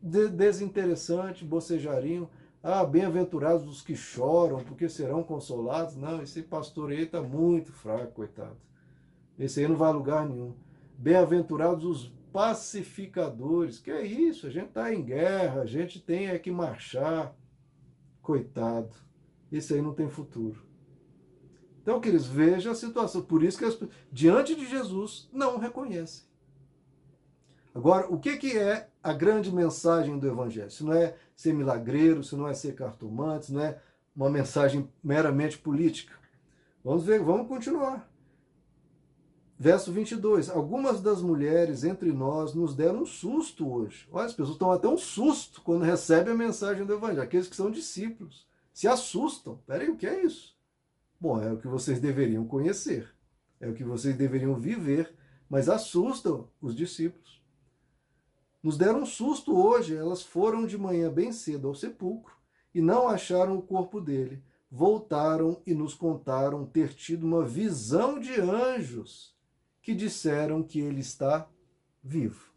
desinteressante, 0.00 1.44
bocejariam. 1.44 2.28
Ah, 2.62 2.84
bem-aventurados 2.84 3.68
os 3.68 3.82
que 3.82 3.96
choram, 3.96 4.62
porque 4.62 4.88
serão 4.88 5.24
consolados. 5.24 5.96
Não, 5.96 6.22
esse 6.22 6.42
pastor 6.42 6.90
aí 6.90 7.02
está 7.02 7.20
muito 7.20 7.72
fraco, 7.72 8.12
coitado. 8.12 8.56
Esse 9.36 9.60
aí 9.60 9.68
não 9.68 9.74
vai 9.74 9.88
a 9.88 9.92
lugar 9.92 10.28
nenhum. 10.28 10.54
Bem-aventurados 10.96 11.84
os 11.84 12.12
pacificadores. 12.32 13.80
Que 13.80 13.90
é 13.90 14.06
isso? 14.06 14.46
A 14.46 14.50
gente 14.50 14.68
está 14.68 14.94
em 14.94 15.02
guerra, 15.02 15.62
a 15.62 15.66
gente 15.66 15.98
tem 16.00 16.28
é 16.28 16.38
que 16.38 16.52
marchar. 16.52 17.34
Coitado. 18.20 18.94
Esse 19.50 19.74
aí 19.74 19.82
não 19.82 19.92
tem 19.92 20.08
futuro. 20.08 20.71
Então, 21.82 22.00
queridos, 22.00 22.26
veja 22.26 22.70
a 22.70 22.74
situação. 22.74 23.22
Por 23.22 23.42
isso 23.42 23.58
que 23.58 23.64
as, 23.64 23.76
diante 24.10 24.54
de 24.54 24.64
Jesus 24.66 25.28
não 25.32 25.58
reconhecem. 25.58 26.24
Agora, 27.74 28.06
o 28.08 28.18
que, 28.18 28.36
que 28.36 28.56
é 28.56 28.88
a 29.02 29.12
grande 29.12 29.50
mensagem 29.50 30.18
do 30.18 30.28
Evangelho? 30.28 30.70
Se 30.70 30.84
não 30.84 30.92
é 30.92 31.16
ser 31.34 31.52
milagreiro, 31.52 32.22
se 32.22 32.36
não 32.36 32.46
é 32.46 32.54
ser 32.54 32.74
cartomante, 32.74 33.46
se 33.46 33.52
não 33.52 33.62
é 33.62 33.80
uma 34.14 34.30
mensagem 34.30 34.88
meramente 35.02 35.58
política. 35.58 36.14
Vamos 36.84 37.04
ver, 37.04 37.20
vamos 37.20 37.48
continuar. 37.48 38.08
Verso 39.58 39.90
22. 39.90 40.50
Algumas 40.50 41.00
das 41.00 41.22
mulheres 41.22 41.82
entre 41.82 42.12
nós 42.12 42.54
nos 42.54 42.74
deram 42.74 43.02
um 43.02 43.06
susto 43.06 43.72
hoje. 43.72 44.06
Olha, 44.12 44.26
as 44.26 44.32
pessoas 44.32 44.54
estão 44.54 44.70
até 44.70 44.86
um 44.86 44.98
susto 44.98 45.62
quando 45.62 45.82
recebem 45.82 46.34
a 46.34 46.36
mensagem 46.36 46.84
do 46.84 46.92
Evangelho. 46.92 47.22
Aqueles 47.22 47.48
que 47.48 47.56
são 47.56 47.70
discípulos 47.70 48.46
se 48.72 48.86
assustam. 48.86 49.60
Peraí, 49.66 49.88
o 49.88 49.96
que 49.96 50.06
é 50.06 50.24
isso? 50.24 50.51
Bom, 51.22 51.40
é 51.40 51.52
o 51.52 51.56
que 51.56 51.68
vocês 51.68 52.00
deveriam 52.00 52.44
conhecer. 52.44 53.08
É 53.60 53.68
o 53.68 53.74
que 53.74 53.84
vocês 53.84 54.16
deveriam 54.16 54.58
viver. 54.58 55.14
Mas 55.48 55.68
assustam 55.68 56.50
os 56.60 56.74
discípulos. 56.74 57.40
Nos 58.60 58.76
deram 58.76 59.02
um 59.02 59.06
susto 59.06 59.56
hoje. 59.56 59.94
Elas 59.94 60.24
foram 60.24 60.66
de 60.66 60.76
manhã 60.76 61.08
bem 61.08 61.30
cedo 61.30 61.68
ao 61.68 61.76
sepulcro 61.76 62.34
e 62.74 62.80
não 62.80 63.06
acharam 63.06 63.56
o 63.56 63.62
corpo 63.62 64.00
dele. 64.00 64.42
voltaram 64.68 65.62
e 65.64 65.72
nos 65.74 65.94
contaram 65.94 66.66
ter 66.66 66.92
tido 66.92 67.24
uma 67.24 67.44
visão 67.44 68.18
de 68.18 68.40
anjos 68.40 69.36
que 69.80 69.94
disseram 69.94 70.60
que 70.60 70.80
ele 70.80 71.02
está 71.02 71.48
vivo. 72.02 72.50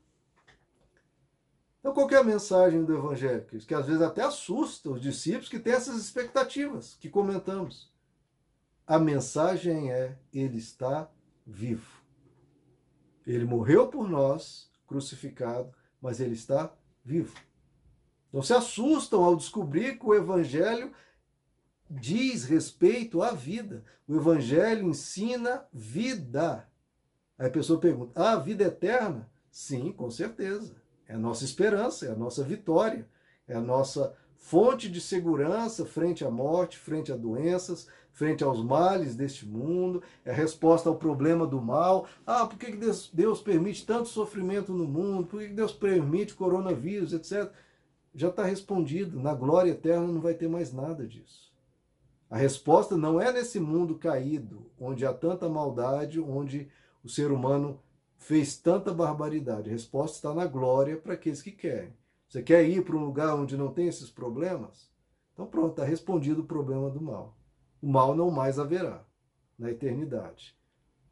Então, 1.80 1.94
qual 1.94 2.10
é 2.10 2.16
a 2.16 2.24
mensagem 2.24 2.84
do 2.84 2.98
Evangelho? 2.98 3.46
Que 3.46 3.76
às 3.76 3.86
vezes 3.86 4.02
até 4.02 4.24
assusta 4.24 4.90
os 4.90 5.00
discípulos 5.00 5.50
que 5.50 5.60
têm 5.60 5.74
essas 5.74 5.98
expectativas 5.98 6.96
que 6.96 7.12
comentamos. 7.12 7.94
A 8.88 9.00
mensagem 9.00 9.92
é: 9.92 10.18
Ele 10.34 10.58
está 10.58 11.10
vivo. 11.46 12.04
Ele 13.26 13.46
morreu 13.46 13.88
por 13.88 14.08
nós, 14.08 14.70
crucificado, 14.86 15.74
mas 16.00 16.20
ele 16.20 16.36
está 16.36 16.72
vivo. 17.04 17.36
Não 18.32 18.44
se 18.44 18.54
assustam 18.54 19.24
ao 19.24 19.36
descobrir 19.36 19.98
que 19.98 20.06
o 20.06 20.14
Evangelho 20.14 20.94
diz 21.90 22.44
respeito 22.44 23.24
à 23.24 23.32
vida. 23.32 23.84
O 24.08 24.16
Evangelho 24.16 24.88
ensina 24.88 25.66
vida. 25.74 26.70
Aí 27.38 27.48
a 27.48 27.52
pessoa 27.52 27.80
pergunta: 27.80 28.12
ah, 28.16 28.34
a 28.34 28.40
vida 28.40 28.66
eterna? 28.66 29.30
Sim, 29.50 29.92
com 29.92 30.12
certeza. 30.12 30.76
É 31.08 31.16
a 31.16 31.20
nossa 31.20 31.44
esperança, 31.44 32.06
é 32.06 32.12
a 32.12 32.16
nossa 32.16 32.44
vitória, 32.44 33.08
é 33.48 33.56
a 33.56 33.62
nossa 33.62 34.16
fonte 34.46 34.88
de 34.88 35.02
segurança 35.02 35.88
frente 35.88 36.24
à 36.24 36.30
morte, 36.30 36.78
frente 36.78 37.12
a 37.12 37.16
doenças, 37.16 37.88
frente 38.12 38.44
aos 38.44 38.64
males 38.64 39.16
deste 39.16 39.44
mundo, 39.44 40.04
é 40.24 40.30
a 40.30 40.36
resposta 40.36 40.88
ao 40.88 40.98
problema 40.98 41.48
do 41.48 41.60
mal. 41.60 42.06
Ah, 42.28 42.46
por 42.46 42.56
que 42.60 42.72
Deus, 42.72 43.10
Deus 43.12 43.42
permite 43.42 43.84
tanto 43.88 44.08
sofrimento 44.08 44.72
no 44.72 44.86
mundo? 44.86 45.26
Por 45.26 45.42
que 45.42 45.48
Deus 45.48 45.74
permite 45.74 46.36
coronavírus, 46.36 47.12
etc? 47.12 47.52
Já 48.14 48.28
está 48.28 48.44
respondido. 48.44 49.20
Na 49.20 49.34
glória 49.34 49.72
eterna 49.72 50.06
não 50.06 50.22
vai 50.22 50.36
ter 50.36 50.48
mais 50.48 50.72
nada 50.72 51.08
disso. 51.08 51.52
A 52.30 52.38
resposta 52.38 52.96
não 52.96 53.20
é 53.20 53.34
nesse 53.34 53.60
mundo 53.60 53.98
caído, 53.98 54.70
onde 54.80 55.08
há 55.08 55.14
tanta 55.14 55.50
maldade, 55.50 56.20
onde 56.20 56.70
o 57.04 57.10
ser 57.10 57.32
humano 57.32 57.80
fez 58.16 58.56
tanta 58.56 58.94
barbaridade. 58.94 59.72
A 59.72 59.74
resposta 59.74 60.18
está 60.18 60.36
na 60.36 60.46
glória 60.46 60.98
para 60.98 61.14
aqueles 61.16 61.42
que 61.42 61.52
querem. 61.52 62.05
Você 62.36 62.44
quer 62.44 62.68
ir 62.68 62.84
para 62.84 62.98
um 62.98 63.06
lugar 63.06 63.34
onde 63.34 63.56
não 63.56 63.72
tem 63.72 63.88
esses 63.88 64.10
problemas? 64.10 64.92
Então 65.32 65.48
pronto, 65.48 65.70
está 65.70 65.86
respondido 65.86 66.42
o 66.42 66.46
problema 66.46 66.90
do 66.90 67.02
mal. 67.02 67.38
O 67.82 67.88
mal 67.88 68.14
não 68.14 68.30
mais 68.30 68.60
haverá 68.60 69.06
na 69.58 69.72
eternidade. 69.72 70.54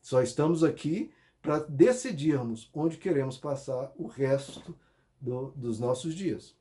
Só 0.01 0.21
estamos 0.21 0.65
aqui 0.65 1.13
para 1.41 1.59
decidirmos 1.59 2.69
onde 2.73 2.97
queremos 2.97 3.37
passar 3.37 3.93
o 3.95 4.05
resto 4.05 4.77
do, 5.17 5.51
dos 5.51 5.79
nossos 5.79 6.13
dias. 6.13 6.57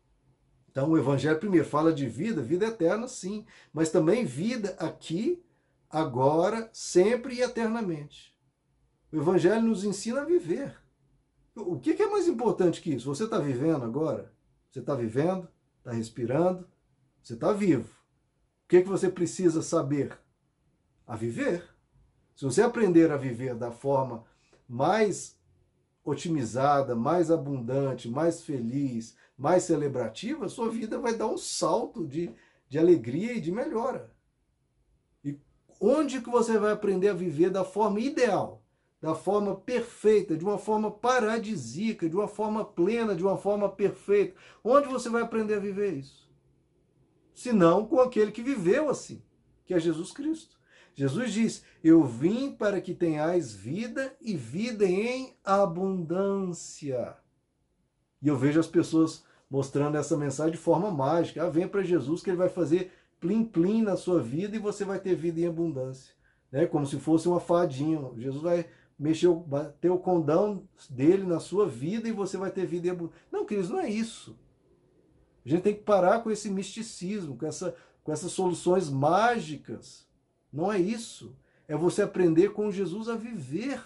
Então 0.70 0.90
o 0.90 0.96
Evangelho 0.96 1.40
primeiro 1.40 1.66
fala 1.66 1.92
de 1.92 2.06
vida, 2.06 2.40
vida 2.40 2.66
eterna, 2.66 3.08
sim, 3.08 3.44
mas 3.72 3.90
também 3.90 4.24
vida 4.24 4.76
aqui, 4.78 5.44
agora, 5.90 6.70
sempre 6.72 7.34
e 7.34 7.40
eternamente. 7.40 8.32
O 9.12 9.16
Evangelho 9.16 9.62
nos 9.62 9.82
ensina 9.82 10.20
a 10.20 10.24
viver. 10.24 10.80
O 11.56 11.80
que 11.80 12.00
é 12.00 12.08
mais 12.08 12.28
importante 12.28 12.80
que 12.80 12.94
isso? 12.94 13.12
Você 13.12 13.24
está 13.24 13.40
vivendo 13.40 13.84
agora? 13.84 14.31
Você 14.72 14.80
está 14.80 14.94
vivendo? 14.94 15.46
Está 15.78 15.92
respirando? 15.92 16.66
Você 17.22 17.34
está 17.34 17.52
vivo. 17.52 17.90
O 18.64 18.68
que, 18.68 18.78
é 18.78 18.82
que 18.82 18.88
você 18.88 19.10
precisa 19.10 19.60
saber? 19.60 20.18
A 21.06 21.14
viver. 21.14 21.68
Se 22.34 22.46
você 22.46 22.62
aprender 22.62 23.12
a 23.12 23.18
viver 23.18 23.54
da 23.54 23.70
forma 23.70 24.24
mais 24.66 25.38
otimizada, 26.02 26.96
mais 26.96 27.30
abundante, 27.30 28.08
mais 28.08 28.42
feliz, 28.42 29.14
mais 29.36 29.64
celebrativa, 29.64 30.48
sua 30.48 30.70
vida 30.70 30.98
vai 30.98 31.14
dar 31.14 31.26
um 31.26 31.36
salto 31.36 32.06
de, 32.06 32.34
de 32.66 32.78
alegria 32.78 33.34
e 33.34 33.42
de 33.42 33.52
melhora. 33.52 34.10
E 35.22 35.38
onde 35.78 36.22
que 36.22 36.30
você 36.30 36.58
vai 36.58 36.72
aprender 36.72 37.08
a 37.08 37.14
viver 37.14 37.50
da 37.50 37.62
forma 37.62 38.00
ideal? 38.00 38.61
Da 39.02 39.16
forma 39.16 39.56
perfeita, 39.56 40.36
de 40.36 40.44
uma 40.44 40.56
forma 40.56 40.88
paradisíaca, 40.88 42.08
de 42.08 42.14
uma 42.14 42.28
forma 42.28 42.64
plena, 42.64 43.16
de 43.16 43.24
uma 43.24 43.36
forma 43.36 43.68
perfeita. 43.68 44.36
Onde 44.62 44.86
você 44.86 45.08
vai 45.08 45.22
aprender 45.22 45.54
a 45.54 45.58
viver 45.58 45.94
isso? 45.94 46.30
Se 47.34 47.52
não 47.52 47.84
com 47.84 47.98
aquele 47.98 48.30
que 48.30 48.42
viveu 48.42 48.88
assim, 48.88 49.20
que 49.64 49.74
é 49.74 49.80
Jesus 49.80 50.12
Cristo. 50.12 50.56
Jesus 50.94 51.32
diz: 51.32 51.64
Eu 51.82 52.04
vim 52.04 52.52
para 52.52 52.80
que 52.80 52.94
tenhais 52.94 53.52
vida 53.52 54.14
e 54.20 54.36
vida 54.36 54.84
em 54.86 55.34
abundância. 55.44 57.16
E 58.22 58.28
eu 58.28 58.36
vejo 58.36 58.60
as 58.60 58.68
pessoas 58.68 59.24
mostrando 59.50 59.96
essa 59.96 60.16
mensagem 60.16 60.52
de 60.52 60.58
forma 60.58 60.92
mágica. 60.92 61.42
Ah, 61.42 61.50
vem 61.50 61.66
para 61.66 61.82
Jesus 61.82 62.22
que 62.22 62.30
ele 62.30 62.36
vai 62.36 62.48
fazer 62.48 62.92
plim-plim 63.18 63.82
na 63.82 63.96
sua 63.96 64.22
vida 64.22 64.54
e 64.54 64.60
você 64.60 64.84
vai 64.84 65.00
ter 65.00 65.16
vida 65.16 65.40
em 65.40 65.46
abundância. 65.46 66.14
Né? 66.52 66.66
Como 66.66 66.86
se 66.86 67.00
fosse 67.00 67.26
uma 67.26 67.40
fadinha. 67.40 67.98
Jesus 68.16 68.42
vai 68.42 68.68
mexeu, 68.98 69.46
ter 69.80 69.90
o 69.90 69.98
condão 69.98 70.68
dele 70.88 71.24
na 71.24 71.40
sua 71.40 71.68
vida 71.68 72.08
e 72.08 72.12
você 72.12 72.36
vai 72.36 72.50
ter 72.50 72.66
vida 72.66 72.88
em 72.88 73.10
Não, 73.30 73.44
queridos, 73.44 73.70
não 73.70 73.80
é 73.80 73.88
isso. 73.88 74.38
A 75.44 75.48
gente 75.48 75.62
tem 75.62 75.74
que 75.74 75.82
parar 75.82 76.22
com 76.22 76.30
esse 76.30 76.48
misticismo, 76.48 77.36
com, 77.36 77.46
essa, 77.46 77.74
com 78.04 78.12
essas 78.12 78.32
soluções 78.32 78.88
mágicas. 78.88 80.06
Não 80.52 80.72
é 80.72 80.78
isso. 80.78 81.36
É 81.66 81.76
você 81.76 82.02
aprender 82.02 82.52
com 82.52 82.70
Jesus 82.70 83.08
a 83.08 83.16
viver. 83.16 83.80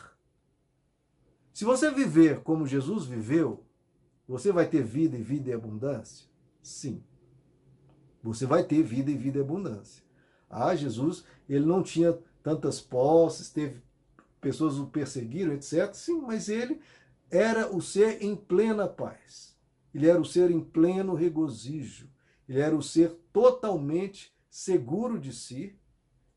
Se 1.52 1.64
você 1.64 1.90
viver 1.90 2.40
como 2.40 2.66
Jesus 2.66 3.06
viveu, 3.06 3.64
você 4.28 4.52
vai 4.52 4.68
ter 4.68 4.82
vida 4.82 5.16
e 5.16 5.22
vida 5.22 5.50
e 5.50 5.52
abundância? 5.52 6.26
Sim. 6.62 7.02
Você 8.22 8.44
vai 8.44 8.64
ter 8.64 8.82
vida 8.82 9.10
e 9.10 9.16
vida 9.16 9.38
e 9.38 9.40
abundância. 9.40 10.02
Ah, 10.50 10.74
Jesus, 10.74 11.24
ele 11.48 11.64
não 11.64 11.82
tinha 11.82 12.18
tantas 12.42 12.80
posses, 12.80 13.50
teve 13.50 13.80
pessoas 14.46 14.78
o 14.78 14.86
perseguiram, 14.86 15.52
etc. 15.52 15.92
Sim, 15.92 16.20
mas 16.20 16.48
ele 16.48 16.80
era 17.28 17.74
o 17.74 17.82
ser 17.82 18.22
em 18.22 18.36
plena 18.36 18.86
paz. 18.86 19.56
Ele 19.92 20.08
era 20.08 20.20
o 20.20 20.24
ser 20.24 20.52
em 20.52 20.60
pleno 20.60 21.14
regozijo. 21.14 22.08
Ele 22.48 22.60
era 22.60 22.76
o 22.76 22.82
ser 22.82 23.10
totalmente 23.32 24.32
seguro 24.48 25.18
de 25.18 25.32
si, 25.32 25.76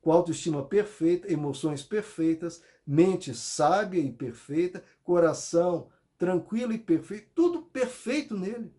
com 0.02 0.12
autoestima 0.12 0.66
perfeita, 0.66 1.32
emoções 1.32 1.84
perfeitas, 1.84 2.64
mente 2.86 3.32
sábia 3.36 4.02
e 4.02 4.12
perfeita, 4.12 4.84
coração 5.04 5.88
tranquilo 6.18 6.74
e 6.74 6.80
perfeito, 6.80 7.28
tudo 7.36 7.62
perfeito 7.62 8.36
nele. 8.36 8.74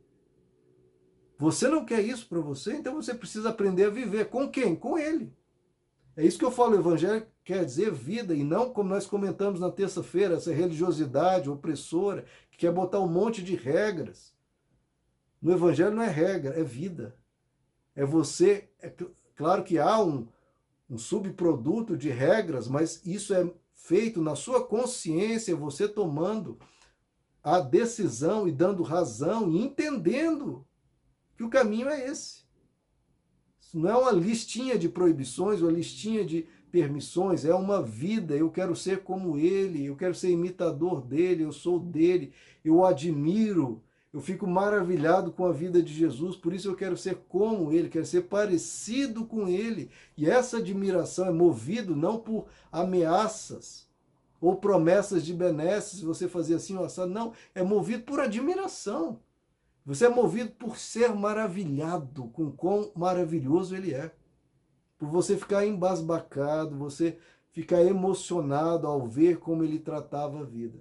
Você 1.38 1.69
não 1.69 1.85
quer 1.85 2.01
isso 2.01 2.29
para 2.29 2.40
você, 2.40 2.75
então 2.75 2.97
você 2.97 3.14
precisa 3.14 3.51
aprender 3.51 3.85
a 3.85 3.90
viver. 3.90 4.29
Com 4.29 4.51
quem? 4.51 4.75
Com 4.75 4.99
ele. 4.99 5.33
É 6.16 6.27
isso 6.27 6.38
que 6.38 6.45
eu 6.45 6.51
falo, 6.51 6.77
o 6.77 6.81
evangelho 6.81 7.25
quer 7.51 7.65
dizer 7.65 7.91
vida, 7.91 8.33
e 8.33 8.45
não 8.45 8.73
como 8.73 8.91
nós 8.91 9.07
comentamos 9.07 9.59
na 9.59 9.73
terça-feira, 9.73 10.37
essa 10.37 10.53
religiosidade 10.53 11.51
opressora, 11.51 12.25
que 12.49 12.59
quer 12.59 12.71
botar 12.71 13.01
um 13.01 13.09
monte 13.09 13.43
de 13.43 13.57
regras. 13.57 14.33
No 15.43 15.51
evangelho 15.51 15.91
não 15.91 16.03
é 16.05 16.09
regra, 16.09 16.55
é 16.57 16.63
vida. 16.63 17.17
É 17.97 18.05
você. 18.05 18.69
É 18.81 18.95
claro 19.35 19.65
que 19.65 19.81
há 19.81 20.01
um, 20.01 20.29
um 20.89 20.97
subproduto 20.97 21.97
de 21.97 22.09
regras, 22.09 22.69
mas 22.69 23.05
isso 23.05 23.35
é 23.35 23.53
feito 23.75 24.23
na 24.23 24.37
sua 24.37 24.65
consciência, 24.65 25.57
você 25.57 25.89
tomando 25.89 26.57
a 27.43 27.59
decisão 27.59 28.47
e 28.47 28.53
dando 28.53 28.85
razão 28.85 29.51
e 29.51 29.59
entendendo 29.59 30.65
que 31.37 31.43
o 31.43 31.51
caminho 31.51 31.89
é 31.89 32.07
esse 32.07 32.41
não 33.73 33.91
é 33.91 33.97
uma 33.97 34.11
listinha 34.11 34.79
de 34.79 34.89
proibições, 34.89 35.61
uma 35.61 35.71
listinha 35.71 36.25
de 36.25 36.47
permissões, 36.71 37.45
é 37.45 37.55
uma 37.55 37.83
vida. 37.83 38.35
Eu 38.35 38.51
quero 38.51 38.75
ser 38.75 39.03
como 39.03 39.37
ele, 39.37 39.85
eu 39.85 39.97
quero 39.97 40.15
ser 40.15 40.31
imitador 40.31 41.03
dele, 41.03 41.45
eu 41.45 41.53
sou 41.53 41.79
dele, 41.79 42.33
eu 42.65 42.85
admiro, 42.85 43.83
eu 44.13 44.21
fico 44.21 44.47
maravilhado 44.47 45.31
com 45.31 45.47
a 45.47 45.53
vida 45.53 45.83
de 45.83 45.93
Jesus, 45.93 46.37
por 46.37 46.53
isso 46.53 46.69
eu 46.69 46.75
quero 46.75 46.97
ser 46.97 47.17
como 47.29 47.73
ele, 47.73 47.89
quero 47.89 48.07
ser 48.07 48.23
parecido 48.23 49.25
com 49.25 49.49
ele. 49.49 49.91
E 50.17 50.29
essa 50.29 50.59
admiração 50.59 51.27
é 51.27 51.31
movido 51.31 51.95
não 51.95 52.19
por 52.19 52.47
ameaças 52.73 53.89
ou 54.41 54.57
promessas 54.57 55.25
de 55.25 55.35
benesses, 55.35 56.01
você 56.01 56.27
fazer 56.27 56.55
assim, 56.55 56.75
não, 57.09 57.33
é 57.55 57.63
movido 57.63 58.05
por 58.05 58.19
admiração. 58.19 59.21
Você 59.85 60.07
é 60.07 60.09
movido 60.09 60.51
por 60.53 60.77
ser 60.77 61.15
maravilhado 61.15 62.25
com 62.29 62.51
quão 62.51 62.91
maravilhoso 62.95 63.77
ele 63.77 63.95
é. 63.95 64.13
Por 65.01 65.09
você 65.09 65.35
ficar 65.35 65.67
embasbacado, 65.67 66.77
você 66.77 67.19
ficar 67.51 67.83
emocionado 67.83 68.87
ao 68.87 69.09
ver 69.09 69.39
como 69.39 69.65
ele 69.65 69.79
tratava 69.79 70.41
a 70.41 70.45
vida. 70.45 70.79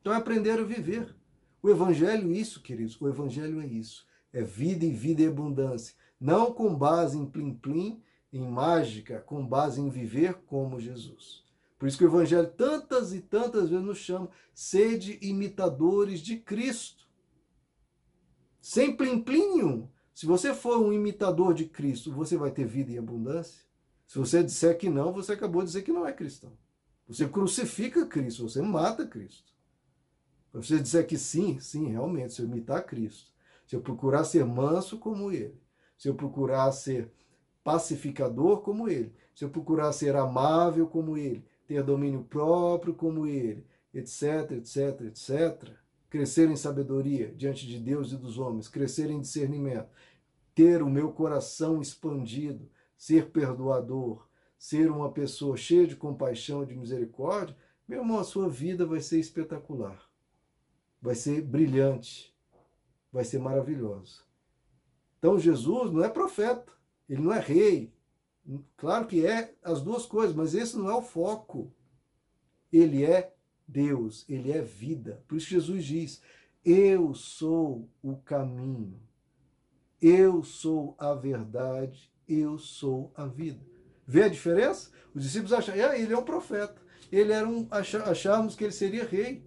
Então 0.00 0.14
é 0.14 0.16
aprender 0.16 0.60
a 0.60 0.62
viver. 0.62 1.12
O 1.60 1.68
evangelho 1.68 2.30
é 2.30 2.38
isso, 2.38 2.62
queridos. 2.62 2.98
O 3.00 3.08
evangelho 3.08 3.60
é 3.60 3.66
isso. 3.66 4.06
É 4.32 4.42
vida 4.42 4.84
e 4.84 4.92
vida 4.92 5.22
e 5.22 5.26
abundância. 5.26 5.96
Não 6.20 6.52
com 6.52 6.72
base 6.72 7.18
em 7.18 7.26
plim-plim, 7.26 8.00
em 8.32 8.48
mágica, 8.48 9.20
com 9.20 9.44
base 9.44 9.80
em 9.80 9.90
viver 9.90 10.34
como 10.46 10.78
Jesus. 10.78 11.42
Por 11.76 11.88
isso 11.88 11.98
que 11.98 12.04
o 12.04 12.08
evangelho 12.08 12.48
tantas 12.56 13.12
e 13.12 13.20
tantas 13.20 13.70
vezes 13.70 13.84
nos 13.84 13.98
chama 13.98 14.30
sede 14.54 15.18
imitadores 15.20 16.20
de 16.20 16.36
Cristo 16.36 17.04
sem 18.60 18.96
plim-plim 18.96 19.90
Se 20.14 20.26
você 20.26 20.54
for 20.54 20.78
um 20.78 20.92
imitador 20.92 21.52
de 21.52 21.64
Cristo, 21.64 22.12
você 22.12 22.36
vai 22.36 22.52
ter 22.52 22.64
vida 22.64 22.92
em 22.92 22.98
abundância? 22.98 23.60
Se 24.06 24.16
você 24.16 24.44
disser 24.44 24.78
que 24.78 24.88
não, 24.88 25.12
você 25.12 25.32
acabou 25.32 25.60
de 25.62 25.66
dizer 25.66 25.82
que 25.82 25.92
não 25.92 26.06
é 26.06 26.12
cristão. 26.12 26.52
Você 27.08 27.28
crucifica 27.28 28.06
Cristo, 28.06 28.48
você 28.48 28.62
mata 28.62 29.06
Cristo. 29.06 29.52
Se 30.52 30.56
você 30.56 30.78
disser 30.78 31.04
que 31.06 31.18
sim, 31.18 31.58
sim, 31.58 31.88
realmente, 31.88 32.32
se 32.32 32.40
eu 32.40 32.46
imitar 32.46 32.86
Cristo, 32.86 33.32
se 33.66 33.74
eu 33.74 33.80
procurar 33.80 34.22
ser 34.22 34.44
manso 34.44 34.98
como 34.98 35.32
ele, 35.32 35.60
se 35.98 36.08
eu 36.08 36.14
procurar 36.14 36.70
ser 36.70 37.10
pacificador 37.64 38.60
como 38.60 38.88
ele, 38.88 39.12
se 39.34 39.44
eu 39.44 39.50
procurar 39.50 39.90
ser 39.92 40.14
amável 40.14 40.86
como 40.86 41.16
ele, 41.16 41.44
ter 41.66 41.82
domínio 41.82 42.22
próprio 42.22 42.94
como 42.94 43.26
ele, 43.26 43.66
etc, 43.92 44.52
etc, 44.52 45.00
etc, 45.06 45.70
crescer 46.14 46.48
em 46.48 46.54
sabedoria 46.54 47.34
diante 47.34 47.66
de 47.66 47.76
Deus 47.76 48.12
e 48.12 48.16
dos 48.16 48.38
homens, 48.38 48.68
crescer 48.68 49.10
em 49.10 49.20
discernimento, 49.20 49.88
ter 50.54 50.80
o 50.80 50.88
meu 50.88 51.10
coração 51.10 51.82
expandido, 51.82 52.70
ser 52.96 53.32
perdoador, 53.32 54.28
ser 54.56 54.92
uma 54.92 55.10
pessoa 55.10 55.56
cheia 55.56 55.88
de 55.88 55.96
compaixão 55.96 56.62
e 56.62 56.66
de 56.66 56.76
misericórdia, 56.76 57.56
meu 57.88 57.98
irmão, 57.98 58.20
a 58.20 58.22
sua 58.22 58.48
vida 58.48 58.86
vai 58.86 59.00
ser 59.00 59.18
espetacular, 59.18 60.08
vai 61.02 61.16
ser 61.16 61.42
brilhante, 61.42 62.32
vai 63.10 63.24
ser 63.24 63.40
maravilhosa. 63.40 64.20
Então 65.18 65.36
Jesus 65.36 65.90
não 65.90 66.04
é 66.04 66.08
profeta, 66.08 66.72
ele 67.08 67.22
não 67.22 67.32
é 67.32 67.40
rei. 67.40 67.92
Claro 68.76 69.08
que 69.08 69.26
é 69.26 69.52
as 69.64 69.82
duas 69.82 70.06
coisas, 70.06 70.32
mas 70.32 70.54
esse 70.54 70.76
não 70.76 70.88
é 70.88 70.94
o 70.94 71.02
foco. 71.02 71.72
Ele 72.72 73.04
é 73.04 73.33
Deus, 73.66 74.24
ele 74.28 74.52
é 74.52 74.60
vida. 74.60 75.22
Por 75.26 75.36
isso 75.36 75.48
Jesus 75.48 75.84
diz: 75.84 76.22
Eu 76.64 77.14
sou 77.14 77.88
o 78.02 78.16
caminho, 78.16 79.00
eu 80.00 80.42
sou 80.42 80.94
a 80.98 81.14
verdade, 81.14 82.12
eu 82.28 82.58
sou 82.58 83.12
a 83.14 83.26
vida. 83.26 83.60
Vê 84.06 84.24
a 84.24 84.28
diferença? 84.28 84.90
Os 85.14 85.22
discípulos 85.22 85.52
acham, 85.52 85.74
ah, 85.74 85.96
ele 85.96 86.12
é 86.12 86.18
um 86.18 86.24
profeta. 86.24 86.82
Ele 87.10 87.32
era 87.32 87.48
um, 87.48 87.66
achávamos 87.70 88.54
que 88.54 88.64
ele 88.64 88.72
seria 88.72 89.04
rei. 89.04 89.44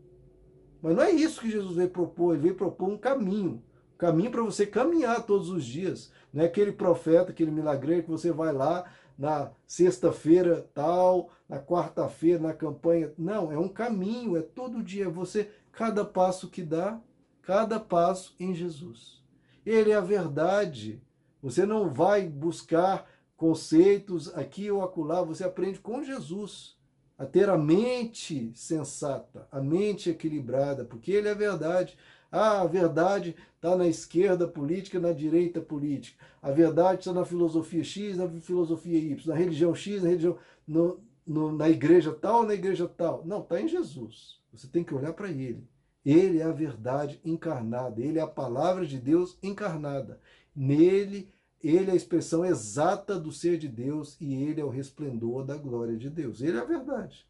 Mas 0.81 0.95
não 0.95 1.03
é 1.03 1.11
isso 1.11 1.41
que 1.41 1.51
Jesus 1.51 1.75
veio 1.75 1.89
propor, 1.89 2.33
ele 2.33 2.43
veio 2.43 2.55
propor 2.55 2.89
um 2.89 2.97
caminho. 2.97 3.63
Caminho 3.97 4.31
para 4.31 4.43
você 4.43 4.65
caminhar 4.65 5.25
todos 5.25 5.49
os 5.49 5.65
dias. 5.65 6.11
Não 6.31 6.43
é 6.43 6.45
aquele 6.45 6.71
profeta, 6.71 7.31
aquele 7.31 7.51
milagreiro 7.51 8.03
que 8.03 8.09
você 8.09 8.31
vai 8.31 8.53
lá 8.53 8.89
na 9.17 9.51
sexta-feira 9.65 10.69
tal, 10.73 11.31
na 11.49 11.59
quarta-feira, 11.59 12.39
na 12.39 12.53
campanha. 12.53 13.11
Não, 13.17 13.51
é 13.51 13.57
um 13.57 13.69
caminho, 13.69 14.37
é 14.37 14.41
todo 14.41 14.83
dia. 14.83 15.05
É 15.05 15.09
você, 15.09 15.49
cada 15.71 16.05
passo 16.05 16.49
que 16.49 16.61
dá, 16.61 16.99
cada 17.41 17.79
passo 17.79 18.35
em 18.39 18.53
Jesus. 18.53 19.23
Ele 19.65 19.91
é 19.91 19.95
a 19.95 20.01
verdade. 20.01 21.01
Você 21.41 21.65
não 21.65 21.89
vai 21.89 22.27
buscar 22.27 23.09
conceitos 23.35 24.33
aqui 24.35 24.69
ou 24.71 24.81
acolá, 24.81 25.21
você 25.21 25.43
aprende 25.43 25.79
com 25.79 26.03
Jesus 26.03 26.75
a 27.17 27.25
ter 27.25 27.49
a 27.49 27.57
mente 27.57 28.51
sensata, 28.53 29.47
a 29.51 29.59
mente 29.59 30.09
equilibrada, 30.09 30.85
porque 30.85 31.11
ele 31.11 31.27
é 31.27 31.31
a 31.31 31.35
verdade. 31.35 31.97
Ah, 32.31 32.61
a 32.61 32.67
verdade 32.67 33.35
está 33.55 33.75
na 33.75 33.87
esquerda 33.87 34.47
política, 34.47 34.99
na 34.99 35.11
direita 35.11 35.61
política. 35.61 36.23
A 36.41 36.51
verdade 36.51 36.99
está 36.99 37.13
na 37.13 37.25
filosofia 37.25 37.83
X, 37.83 38.17
na 38.17 38.27
filosofia 38.41 38.97
Y, 38.97 39.27
na 39.27 39.35
religião 39.35 39.73
X, 39.73 40.03
na 40.03 40.09
religião. 40.09 40.37
No, 40.67 40.99
no, 41.25 41.51
na 41.51 41.69
igreja 41.69 42.11
tal, 42.13 42.43
na 42.43 42.53
igreja 42.53 42.87
tal. 42.87 43.25
Não, 43.25 43.41
está 43.41 43.61
em 43.61 43.67
Jesus. 43.67 44.39
Você 44.51 44.67
tem 44.67 44.83
que 44.83 44.93
olhar 44.93 45.13
para 45.13 45.29
ele. 45.29 45.67
Ele 46.05 46.39
é 46.39 46.43
a 46.43 46.51
verdade 46.51 47.19
encarnada, 47.23 48.01
ele 48.01 48.17
é 48.17 48.21
a 48.21 48.27
palavra 48.27 48.85
de 48.85 48.97
Deus 48.97 49.37
encarnada. 49.43 50.21
Nele 50.55 51.29
ele 51.61 51.89
é 51.89 51.93
a 51.93 51.95
expressão 51.95 52.45
exata 52.45 53.19
do 53.19 53.31
ser 53.31 53.57
de 53.57 53.67
Deus 53.67 54.15
e 54.21 54.33
ele 54.33 54.61
é 54.61 54.63
o 54.63 54.69
resplendor 54.69 55.43
da 55.43 55.57
glória 55.57 55.97
de 55.97 56.09
Deus. 56.09 56.41
Ele 56.41 56.57
é 56.57 56.61
a 56.61 56.65
verdade. 56.65 57.27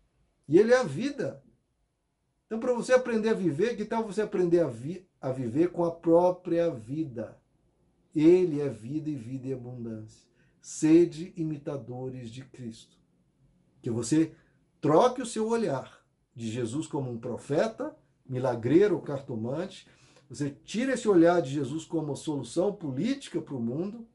E 0.48 0.58
ele 0.58 0.74
é 0.74 0.78
a 0.78 0.84
vida. 0.84 1.42
Então, 2.48 2.60
para 2.62 2.74
você 2.74 2.94
aprender 2.94 3.30
a 3.30 3.34
viver, 3.34 3.76
que 3.76 3.84
tal 3.84 4.06
você 4.06 4.22
aprender 4.22 4.62
a, 4.62 4.68
vi 4.68 5.06
a 5.22 5.32
viver 5.32 5.72
com 5.72 5.84
a 5.84 5.92
própria 5.92 6.72
vida? 6.72 7.38
Ele 8.16 8.62
é 8.62 8.70
vida 8.70 9.10
e 9.10 9.16
vida 9.16 9.48
e 9.48 9.54
abundância. 9.54 10.26
Sede 10.62 11.34
imitadores 11.36 12.32
de 12.32 12.44
Cristo. 12.44 12.98
Que 13.82 13.92
você 13.92 14.34
troque 14.80 15.22
o 15.22 15.26
seu 15.26 15.48
olhar 15.50 16.02
de 16.34 16.50
Jesus 16.50 16.88
como 16.88 17.12
um 17.12 17.20
profeta, 17.20 17.96
milagreiro 18.26 19.00
cartomante. 19.02 19.86
Você 20.30 20.50
tira 20.50 20.94
esse 20.94 21.08
olhar 21.08 21.42
de 21.42 21.50
Jesus 21.50 21.84
como 21.84 22.16
solução 22.16 22.74
política 22.74 23.42
para 23.42 23.56
o 23.56 23.62
mundo 23.62 24.08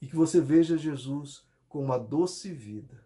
e 0.00 0.06
que 0.06 0.16
você 0.16 0.40
veja 0.40 0.78
Jesus 0.78 1.44
como 1.68 1.84
uma 1.84 1.98
doce 1.98 2.52
vida, 2.52 3.04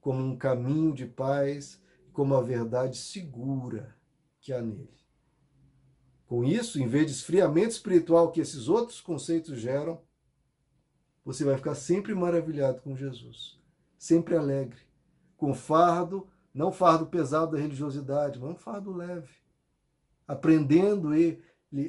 como 0.00 0.22
um 0.22 0.36
caminho 0.36 0.94
de 0.94 1.06
paz, 1.06 1.80
como 2.16 2.34
a 2.34 2.40
verdade 2.40 2.96
segura 2.96 3.94
que 4.40 4.50
há 4.50 4.62
nele. 4.62 4.88
Com 6.26 6.42
isso, 6.42 6.80
em 6.80 6.88
vez 6.88 7.04
de 7.04 7.12
esfriamento 7.12 7.72
espiritual 7.72 8.32
que 8.32 8.40
esses 8.40 8.68
outros 8.68 9.02
conceitos 9.02 9.60
geram, 9.60 10.00
você 11.22 11.44
vai 11.44 11.58
ficar 11.58 11.74
sempre 11.74 12.14
maravilhado 12.14 12.80
com 12.80 12.96
Jesus, 12.96 13.60
sempre 13.98 14.34
alegre, 14.34 14.80
com 15.36 15.52
fardo, 15.52 16.26
não 16.54 16.72
fardo 16.72 17.04
pesado 17.04 17.52
da 17.52 17.58
religiosidade, 17.58 18.40
mas 18.40 18.50
um 18.50 18.56
fardo 18.56 18.94
leve, 18.94 19.34
aprendendo 20.26 21.14
e 21.14 21.38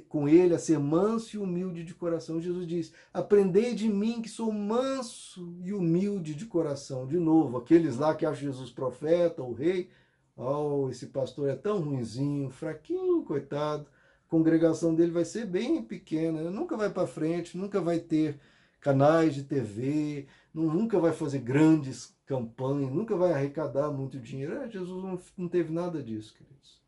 com 0.10 0.28
ele 0.28 0.54
a 0.54 0.60
ser 0.60 0.78
manso 0.78 1.38
e 1.38 1.40
humilde 1.40 1.86
de 1.86 1.94
coração. 1.94 2.42
Jesus 2.42 2.68
diz: 2.68 2.94
Aprendei 3.13 3.74
de 3.74 3.88
mim 3.88 4.22
que 4.22 4.28
sou 4.28 4.52
manso 4.52 5.56
e 5.63 5.72
humilde 5.72 6.36
de 6.36 6.46
coração. 6.46 7.08
De 7.08 7.18
novo, 7.18 7.56
aqueles 7.56 7.96
lá 7.96 8.13
que 8.13 8.26
acham 8.26 8.52
Jesus 8.52 8.70
profeta 8.72 9.42
ou 9.42 9.54
rei, 9.54 9.90
oh, 10.38 10.89
esse 10.89 11.08
pastor 11.08 11.50
é 11.50 11.56
tão 11.56 11.82
ruinzinho, 11.82 12.50
fraquinho, 12.50 13.23
coitado. 13.23 13.88
A 14.28 14.30
congregação 14.30 14.93
dele 14.93 15.12
vai 15.12 15.26
ser 15.26 15.45
bem 15.45 15.82
pequena, 15.82 16.50
nunca 16.52 16.78
vai 16.78 16.89
para 16.89 17.08
frente, 17.08 17.58
nunca 17.58 17.82
vai 17.82 18.00
ter 18.00 18.39
canais 18.80 19.34
de 19.36 19.43
TV, 19.43 20.28
nunca 20.54 21.00
vai 21.00 21.12
fazer 21.12 21.39
grandes 21.39 22.15
campanhas, 22.26 22.91
nunca 22.91 23.15
vai 23.15 23.34
arrecadar 23.34 23.91
muito 23.91 24.19
dinheiro. 24.19 24.54
É, 24.54 24.69
Jesus 24.69 25.32
não 25.38 25.47
teve 25.47 25.73
nada 25.73 26.04
disso, 26.04 26.34
queridos. 26.36 26.82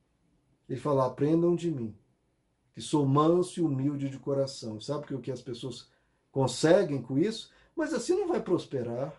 Ele 0.67 0.79
fala: 0.79 1.05
aprendam 1.05 1.55
de 1.55 1.71
mim 1.71 1.95
que 2.73 2.81
sou 2.81 3.05
manso 3.05 3.59
e 3.59 3.63
humilde 3.63 4.09
de 4.09 4.19
coração. 4.19 4.79
Sabe 4.79 5.13
o 5.13 5.19
que 5.19 5.31
as 5.31 5.41
pessoas 5.41 5.89
conseguem 6.31 7.01
com 7.01 7.17
isso? 7.17 7.51
Mas 7.75 7.93
assim 7.93 8.13
não 8.13 8.27
vai 8.27 8.41
prosperar. 8.41 9.13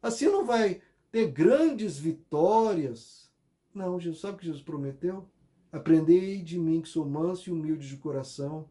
Assim 0.00 0.26
não 0.28 0.46
vai 0.46 0.80
ter 1.10 1.30
grandes 1.30 1.98
vitórias. 1.98 3.30
Não, 3.74 3.98
Jesus, 3.98 4.20
sabe 4.20 4.36
o 4.36 4.38
que 4.38 4.46
Jesus 4.46 4.62
prometeu? 4.62 5.28
Aprendei 5.70 6.42
de 6.42 6.58
mim 6.58 6.80
que 6.80 6.88
sou 6.88 7.04
manso 7.04 7.48
e 7.48 7.52
humilde 7.52 7.88
de 7.88 7.96
coração, 7.96 8.68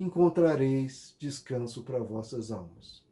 encontrareis 0.00 1.14
descanso 1.18 1.82
para 1.82 2.02
vossas 2.02 2.50
almas. 2.50 3.02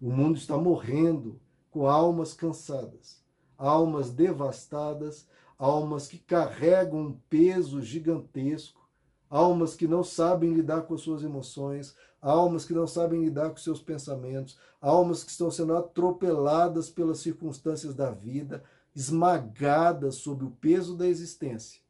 O 0.00 0.10
mundo 0.10 0.36
está 0.36 0.56
morrendo 0.56 1.40
com 1.70 1.86
almas 1.86 2.34
cansadas, 2.34 3.24
almas 3.56 4.10
devastadas, 4.10 5.26
almas 5.58 6.06
que 6.06 6.18
carregam 6.18 7.00
um 7.00 7.12
peso 7.28 7.80
gigantesco, 7.80 8.83
almas 9.28 9.74
que 9.74 9.88
não 9.88 10.04
sabem 10.04 10.52
lidar 10.52 10.82
com 10.82 10.94
as 10.94 11.00
suas 11.00 11.22
emoções, 11.22 11.94
almas 12.20 12.64
que 12.64 12.72
não 12.72 12.86
sabem 12.86 13.22
lidar 13.22 13.50
com 13.50 13.56
seus 13.56 13.80
pensamentos, 13.82 14.58
almas 14.80 15.22
que 15.22 15.30
estão 15.30 15.50
sendo 15.50 15.76
atropeladas 15.76 16.88
pelas 16.88 17.18
circunstâncias 17.18 17.94
da 17.94 18.10
vida, 18.10 18.62
esmagadas 18.94 20.16
sob 20.16 20.44
o 20.44 20.50
peso 20.50 20.96
da 20.96 21.06
existência. 21.06 21.82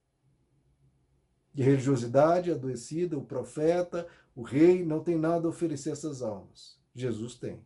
E 1.54 1.62
a 1.62 1.64
religiosidade 1.64 2.50
adoecida, 2.50 3.16
o 3.16 3.24
profeta, 3.24 4.06
o 4.34 4.42
rei, 4.42 4.84
não 4.84 5.00
tem 5.00 5.16
nada 5.16 5.46
a 5.46 5.50
oferecer 5.50 5.90
a 5.90 5.92
essas 5.92 6.20
almas. 6.20 6.80
Jesus 6.94 7.36
tem. 7.36 7.60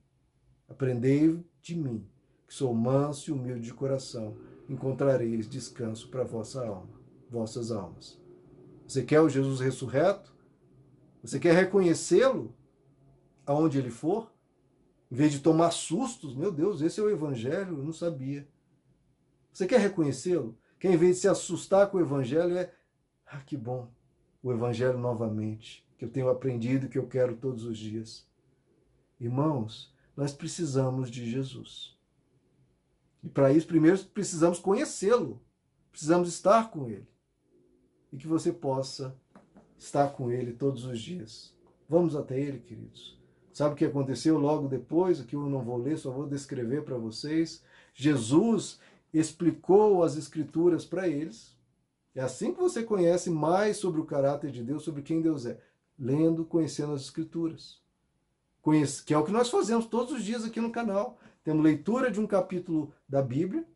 Aprendei 0.68 1.42
de 1.62 1.74
mim, 1.74 2.06
que 2.46 2.52
sou 2.52 2.74
manso 2.74 3.30
e 3.30 3.32
humilde 3.32 3.62
de 3.62 3.72
coração, 3.72 4.36
encontrareis 4.68 5.48
descanso 5.48 6.10
para 6.10 6.24
vossa 6.24 6.66
alma, 6.66 7.00
vossas 7.30 7.72
almas. 7.72 8.20
Você 8.88 9.02
quer 9.02 9.20
o 9.20 9.28
Jesus 9.28 9.60
ressurreto? 9.60 10.34
Você 11.22 11.38
quer 11.38 11.54
reconhecê-lo 11.54 12.56
aonde 13.44 13.76
ele 13.76 13.90
for? 13.90 14.32
Em 15.12 15.14
vez 15.14 15.30
de 15.30 15.40
tomar 15.40 15.72
sustos, 15.72 16.34
meu 16.34 16.50
Deus, 16.50 16.80
esse 16.80 16.98
é 16.98 17.02
o 17.02 17.10
evangelho, 17.10 17.76
eu 17.76 17.84
não 17.84 17.92
sabia. 17.92 18.48
Você 19.52 19.66
quer 19.66 19.78
reconhecê-lo? 19.80 20.58
Que 20.80 20.88
em 20.88 20.96
vez 20.96 21.16
de 21.16 21.22
se 21.22 21.28
assustar 21.28 21.90
com 21.90 21.98
o 21.98 22.00
evangelho 22.00 22.56
é, 22.56 22.72
ah, 23.26 23.40
que 23.40 23.58
bom, 23.58 23.92
o 24.42 24.50
evangelho 24.52 24.96
novamente, 24.96 25.86
que 25.98 26.06
eu 26.06 26.10
tenho 26.10 26.30
aprendido, 26.30 26.88
que 26.88 26.96
eu 26.96 27.06
quero 27.06 27.36
todos 27.36 27.64
os 27.64 27.76
dias. 27.76 28.26
Irmãos, 29.20 29.94
nós 30.16 30.32
precisamos 30.32 31.10
de 31.10 31.30
Jesus. 31.30 31.94
E 33.22 33.28
para 33.28 33.52
isso, 33.52 33.66
primeiro 33.66 33.98
precisamos 34.06 34.58
conhecê-lo, 34.58 35.42
precisamos 35.90 36.28
estar 36.28 36.70
com 36.70 36.88
ele 36.88 37.06
e 38.12 38.16
que 38.16 38.26
você 38.26 38.52
possa 38.52 39.14
estar 39.76 40.08
com 40.08 40.30
Ele 40.30 40.52
todos 40.52 40.84
os 40.84 41.00
dias. 41.00 41.54
Vamos 41.88 42.14
até 42.14 42.38
ele, 42.38 42.58
queridos. 42.58 43.18
Sabe 43.52 43.72
o 43.72 43.76
que 43.76 43.84
aconteceu 43.84 44.38
logo 44.38 44.68
depois? 44.68 45.20
Aqui 45.20 45.34
eu 45.34 45.48
não 45.48 45.62
vou 45.62 45.78
ler, 45.78 45.96
só 45.98 46.10
vou 46.10 46.26
descrever 46.26 46.82
para 46.82 46.96
vocês. 46.96 47.62
Jesus 47.94 48.78
explicou 49.12 50.02
as 50.02 50.16
Escrituras 50.16 50.84
para 50.84 51.08
eles. 51.08 51.56
É 52.14 52.20
assim 52.20 52.52
que 52.52 52.60
você 52.60 52.82
conhece 52.82 53.30
mais 53.30 53.78
sobre 53.78 54.00
o 54.00 54.04
caráter 54.04 54.50
de 54.50 54.62
Deus, 54.62 54.82
sobre 54.82 55.02
quem 55.02 55.22
Deus 55.22 55.46
é. 55.46 55.58
Lendo, 55.98 56.44
conhecendo 56.44 56.92
as 56.92 57.02
Escrituras. 57.02 57.80
Conhece, 58.60 59.02
que 59.02 59.14
é 59.14 59.18
o 59.18 59.24
que 59.24 59.32
nós 59.32 59.48
fazemos 59.48 59.86
todos 59.86 60.12
os 60.12 60.22
dias 60.22 60.44
aqui 60.44 60.60
no 60.60 60.70
canal. 60.70 61.18
Temos 61.42 61.64
leitura 61.64 62.10
de 62.10 62.20
um 62.20 62.26
capítulo 62.26 62.92
da 63.08 63.22
Bíblia, 63.22 63.66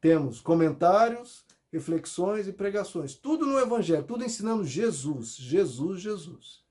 temos 0.00 0.40
comentários, 0.40 1.44
reflexões 1.72 2.48
e 2.48 2.52
pregações. 2.52 3.14
Tudo 3.14 3.46
no 3.46 3.58
Evangelho, 3.58 4.04
tudo 4.04 4.24
ensinando 4.24 4.64
Jesus, 4.64 5.36
Jesus, 5.36 6.00
Jesus. 6.00 6.64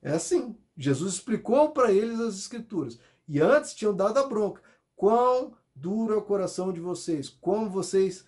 É 0.00 0.12
assim. 0.12 0.56
Jesus 0.76 1.14
explicou 1.14 1.70
para 1.70 1.92
eles 1.92 2.18
as 2.18 2.36
Escrituras. 2.36 2.98
E 3.28 3.40
antes 3.40 3.74
tinham 3.74 3.94
dado 3.94 4.18
a 4.18 4.26
bronca. 4.26 4.62
Quão 4.96 5.54
duro 5.74 6.14
é 6.14 6.16
o 6.16 6.22
coração 6.22 6.72
de 6.72 6.80
vocês, 6.80 7.28
como 7.28 7.68
vocês 7.68 8.26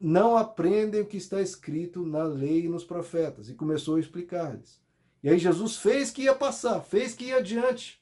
não 0.00 0.36
aprendem 0.36 1.00
o 1.00 1.06
que 1.06 1.16
está 1.16 1.42
escrito 1.42 2.06
na 2.06 2.22
lei 2.22 2.64
e 2.64 2.68
nos 2.68 2.84
profetas. 2.84 3.48
E 3.48 3.54
começou 3.54 3.96
a 3.96 4.00
explicar-lhes. 4.00 4.80
E 5.22 5.28
aí 5.28 5.38
Jesus 5.38 5.76
fez 5.76 6.10
que 6.10 6.22
ia 6.22 6.34
passar, 6.34 6.80
fez 6.80 7.14
que 7.14 7.26
ia 7.26 7.36
adiante. 7.36 8.00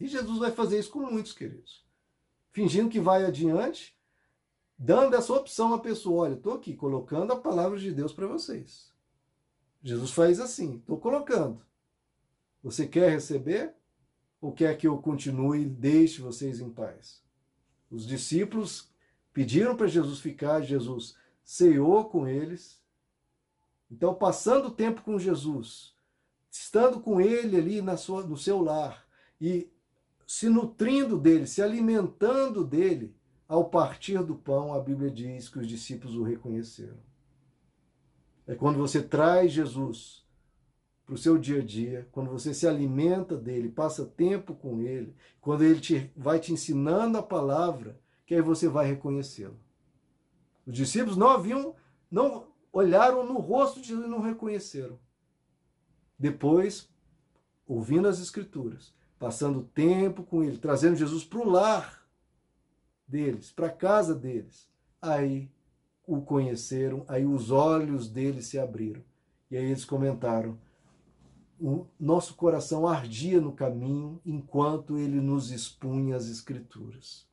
E 0.00 0.06
Jesus 0.06 0.38
vai 0.38 0.52
fazer 0.52 0.78
isso 0.78 0.90
com 0.90 1.00
muitos, 1.00 1.32
queridos. 1.32 1.84
Fingindo 2.50 2.88
que 2.88 3.00
vai 3.00 3.24
adiante, 3.24 3.97
dando 4.78 5.16
essa 5.16 5.32
opção 5.32 5.74
à 5.74 5.78
pessoa: 5.78 6.24
olha, 6.24 6.34
estou 6.34 6.54
aqui 6.54 6.74
colocando 6.74 7.32
a 7.32 7.40
palavra 7.40 7.78
de 7.78 7.90
Deus 7.90 8.12
para 8.12 8.26
vocês. 8.26 8.92
Jesus 9.82 10.10
faz 10.12 10.38
assim: 10.38 10.76
estou 10.76 10.98
colocando. 10.98 11.60
Você 12.62 12.86
quer 12.86 13.10
receber? 13.10 13.74
Ou 14.40 14.52
quer 14.52 14.76
que 14.76 14.86
eu 14.86 14.96
continue 14.98 15.62
e 15.62 15.68
deixe 15.68 16.20
vocês 16.20 16.60
em 16.60 16.70
paz? 16.70 17.20
Os 17.90 18.06
discípulos 18.06 18.88
pediram 19.32 19.76
para 19.76 19.88
Jesus 19.88 20.20
ficar, 20.20 20.60
Jesus 20.60 21.16
ceou 21.42 22.04
com 22.08 22.28
eles. 22.28 22.80
Então, 23.90 24.14
passando 24.14 24.70
tempo 24.70 25.02
com 25.02 25.18
Jesus, 25.18 25.94
estando 26.50 27.00
com 27.00 27.20
ele 27.20 27.56
ali 27.56 27.82
na 27.82 27.96
sua, 27.96 28.22
no 28.22 28.36
seu 28.36 28.62
lar 28.62 29.06
e 29.40 29.68
se 30.26 30.48
nutrindo 30.48 31.18
dele, 31.18 31.46
se 31.46 31.62
alimentando 31.62 32.62
dele, 32.62 33.16
ao 33.48 33.64
partir 33.64 34.22
do 34.22 34.34
pão, 34.34 34.74
a 34.74 34.78
Bíblia 34.78 35.10
diz 35.10 35.48
que 35.48 35.58
os 35.58 35.66
discípulos 35.66 36.14
o 36.14 36.22
reconheceram. 36.22 36.98
É 38.46 38.54
quando 38.54 38.76
você 38.76 39.02
traz 39.02 39.52
Jesus 39.52 40.22
para 41.06 41.14
o 41.14 41.18
seu 41.18 41.38
dia 41.38 41.60
a 41.60 41.64
dia, 41.64 42.06
quando 42.12 42.30
você 42.30 42.52
se 42.52 42.68
alimenta 42.68 43.34
dele, 43.34 43.70
passa 43.70 44.04
tempo 44.04 44.54
com 44.54 44.82
ele, 44.82 45.14
quando 45.40 45.64
ele 45.64 45.80
te, 45.80 46.12
vai 46.14 46.38
te 46.38 46.52
ensinando 46.52 47.16
a 47.16 47.22
palavra, 47.22 47.98
que 48.26 48.34
aí 48.34 48.42
você 48.42 48.68
vai 48.68 48.86
reconhecê-lo. 48.86 49.58
Os 50.66 50.74
discípulos 50.74 51.16
não 51.16 51.30
haviam, 51.30 51.74
não 52.10 52.48
olharam 52.70 53.24
no 53.24 53.38
rosto 53.38 53.80
de 53.80 53.88
Jesus 53.88 54.06
e 54.06 54.10
não 54.10 54.20
reconheceram. 54.20 54.98
Depois, 56.18 56.90
ouvindo 57.66 58.06
as 58.06 58.20
Escrituras, 58.20 58.94
passando 59.18 59.62
tempo 59.74 60.22
com 60.22 60.44
ele, 60.44 60.58
trazendo 60.58 60.96
Jesus 60.96 61.24
para 61.24 61.38
o 61.38 61.48
lar 61.48 61.97
deles, 63.08 63.50
para 63.50 63.68
a 63.68 63.72
casa 63.72 64.14
deles, 64.14 64.68
aí 65.00 65.50
o 66.06 66.20
conheceram, 66.20 67.04
aí 67.08 67.24
os 67.24 67.50
olhos 67.50 68.08
deles 68.08 68.46
se 68.46 68.58
abriram. 68.58 69.02
E 69.50 69.56
aí 69.56 69.64
eles 69.64 69.84
comentaram: 69.84 70.58
o 71.60 71.86
nosso 71.98 72.34
coração 72.34 72.86
ardia 72.86 73.40
no 73.40 73.52
caminho 73.52 74.20
enquanto 74.24 74.98
ele 74.98 75.20
nos 75.20 75.50
expunha 75.50 76.16
as 76.16 76.28
Escrituras. 76.28 77.26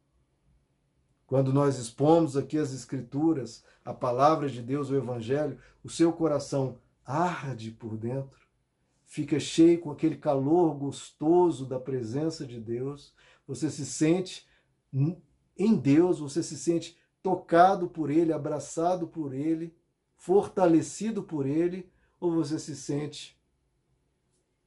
Quando 1.27 1.51
nós 1.51 1.77
expomos 1.77 2.37
aqui 2.37 2.57
as 2.57 2.73
Escrituras, 2.73 3.63
a 3.83 3.93
palavra 3.93 4.49
de 4.49 4.61
Deus, 4.61 4.89
o 4.89 4.95
Evangelho, 4.95 5.59
o 5.83 5.89
seu 5.89 6.13
coração 6.13 6.77
arde 7.03 7.71
por 7.71 7.97
dentro, 7.97 8.39
fica 9.05 9.39
cheio 9.39 9.79
com 9.79 9.91
aquele 9.91 10.17
calor 10.17 10.75
gostoso 10.75 11.65
da 11.65 11.79
presença 11.79 12.45
de 12.45 12.59
Deus, 12.59 13.13
você 13.47 13.69
se 13.69 13.85
sente 13.85 14.47
em 15.57 15.75
Deus, 15.75 16.19
você 16.19 16.43
se 16.43 16.57
sente 16.57 16.97
tocado 17.23 17.89
por 17.89 18.09
Ele, 18.09 18.33
abraçado 18.33 19.07
por 19.07 19.33
Ele, 19.33 19.75
fortalecido 20.17 21.23
por 21.23 21.45
Ele, 21.45 21.89
ou 22.19 22.31
você 22.31 22.59
se 22.59 22.75
sente 22.75 23.39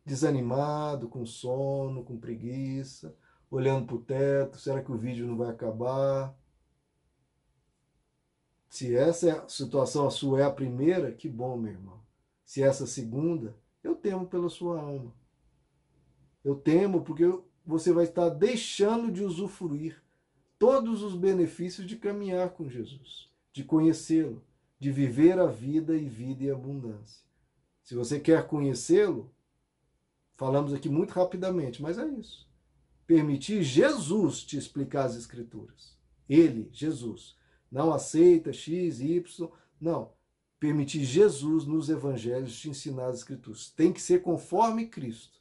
desanimado, 0.05 1.09
com 1.09 1.27
sono, 1.27 2.03
com 2.03 2.19
preguiça, 2.19 3.15
olhando 3.51 3.87
para 3.87 3.97
o 3.97 4.01
teto, 4.01 4.59
será 4.59 4.83
que 4.83 4.91
o 4.91 4.97
vídeo 4.97 5.27
não 5.27 5.37
vai 5.37 5.51
acabar? 5.51 6.35
Se 8.69 8.97
essa 8.97 9.31
é 9.31 9.49
situação 9.49 10.07
a 10.07 10.11
sua 10.11 10.41
é 10.41 10.45
a 10.45 10.51
primeira, 10.51 11.13
que 11.13 11.29
bom, 11.29 11.57
meu 11.57 11.73
irmão. 11.73 12.01
Se 12.45 12.63
essa 12.63 12.85
é 12.85 12.87
a 12.87 12.89
segunda, 12.89 13.57
eu 13.83 13.95
temo 13.95 14.27
pela 14.27 14.49
sua 14.49 14.81
alma. 14.81 15.15
Eu 16.45 16.57
temo 16.57 17.03
porque 17.03 17.25
você 17.65 17.93
vai 17.93 18.05
estar 18.05 18.31
deixando 18.31 19.13
de 19.13 19.23
usufruir 19.23 20.03
todos 20.59 21.03
os 21.03 21.15
benefícios 21.15 21.87
de 21.87 21.97
caminhar 21.97 22.51
com 22.51 22.69
Jesus, 22.69 23.31
de 23.53 23.65
conhecê-lo, 23.65 24.45
de 24.79 24.91
viver 24.91 25.39
a 25.39 25.47
vida 25.47 25.97
e 25.97 26.09
vida 26.09 26.45
e 26.45 26.51
abundância. 26.51 27.25
Se 27.83 27.95
você 27.95 28.21
quer 28.21 28.47
conhecê-lo, 28.47 29.33
Falamos 30.39 30.73
aqui 30.73 30.89
muito 30.89 31.11
rapidamente, 31.11 31.83
mas 31.83 31.99
é 31.99 32.07
isso. 32.07 32.49
Permitir 33.05 33.65
Jesus 33.65 34.45
te 34.45 34.57
explicar 34.57 35.07
as 35.07 35.17
Escrituras. 35.17 35.99
Ele, 36.29 36.71
Jesus. 36.73 37.37
Não 37.69 37.93
aceita 37.93 38.53
X, 38.53 39.01
Y. 39.01 39.51
Não. 39.81 40.13
Permitir 40.61 41.03
Jesus 41.03 41.65
nos 41.65 41.89
evangelhos 41.89 42.57
te 42.57 42.71
ensinar 42.71 43.07
as 43.07 43.17
Escrituras. 43.17 43.71
Tem 43.71 43.93
que 43.93 44.01
ser 44.01 44.23
conforme 44.23 44.87
Cristo. 44.87 45.41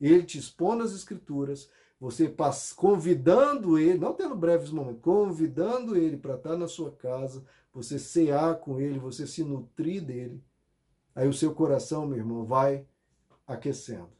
Ele 0.00 0.22
te 0.22 0.38
expõe 0.38 0.80
as 0.80 0.94
Escrituras, 0.94 1.70
você 1.98 2.32
convidando 2.74 3.78
ele, 3.78 3.98
não 3.98 4.12
tendo 4.12 4.36
breves 4.36 4.70
momentos, 4.70 5.00
convidando 5.02 5.96
ele 5.96 6.16
para 6.16 6.34
estar 6.34 6.56
na 6.56 6.68
sua 6.68 6.92
casa, 6.92 7.44
você 7.72 7.98
cear 7.98 8.56
com 8.56 8.80
ele, 8.80 8.98
você 8.98 9.26
se 9.26 9.42
nutrir 9.42 10.04
dele. 10.04 10.42
Aí 11.14 11.26
o 11.26 11.32
seu 11.32 11.54
coração, 11.54 12.06
meu 12.06 12.18
irmão, 12.18 12.44
vai 12.44 12.86
aquecendo, 13.46 14.10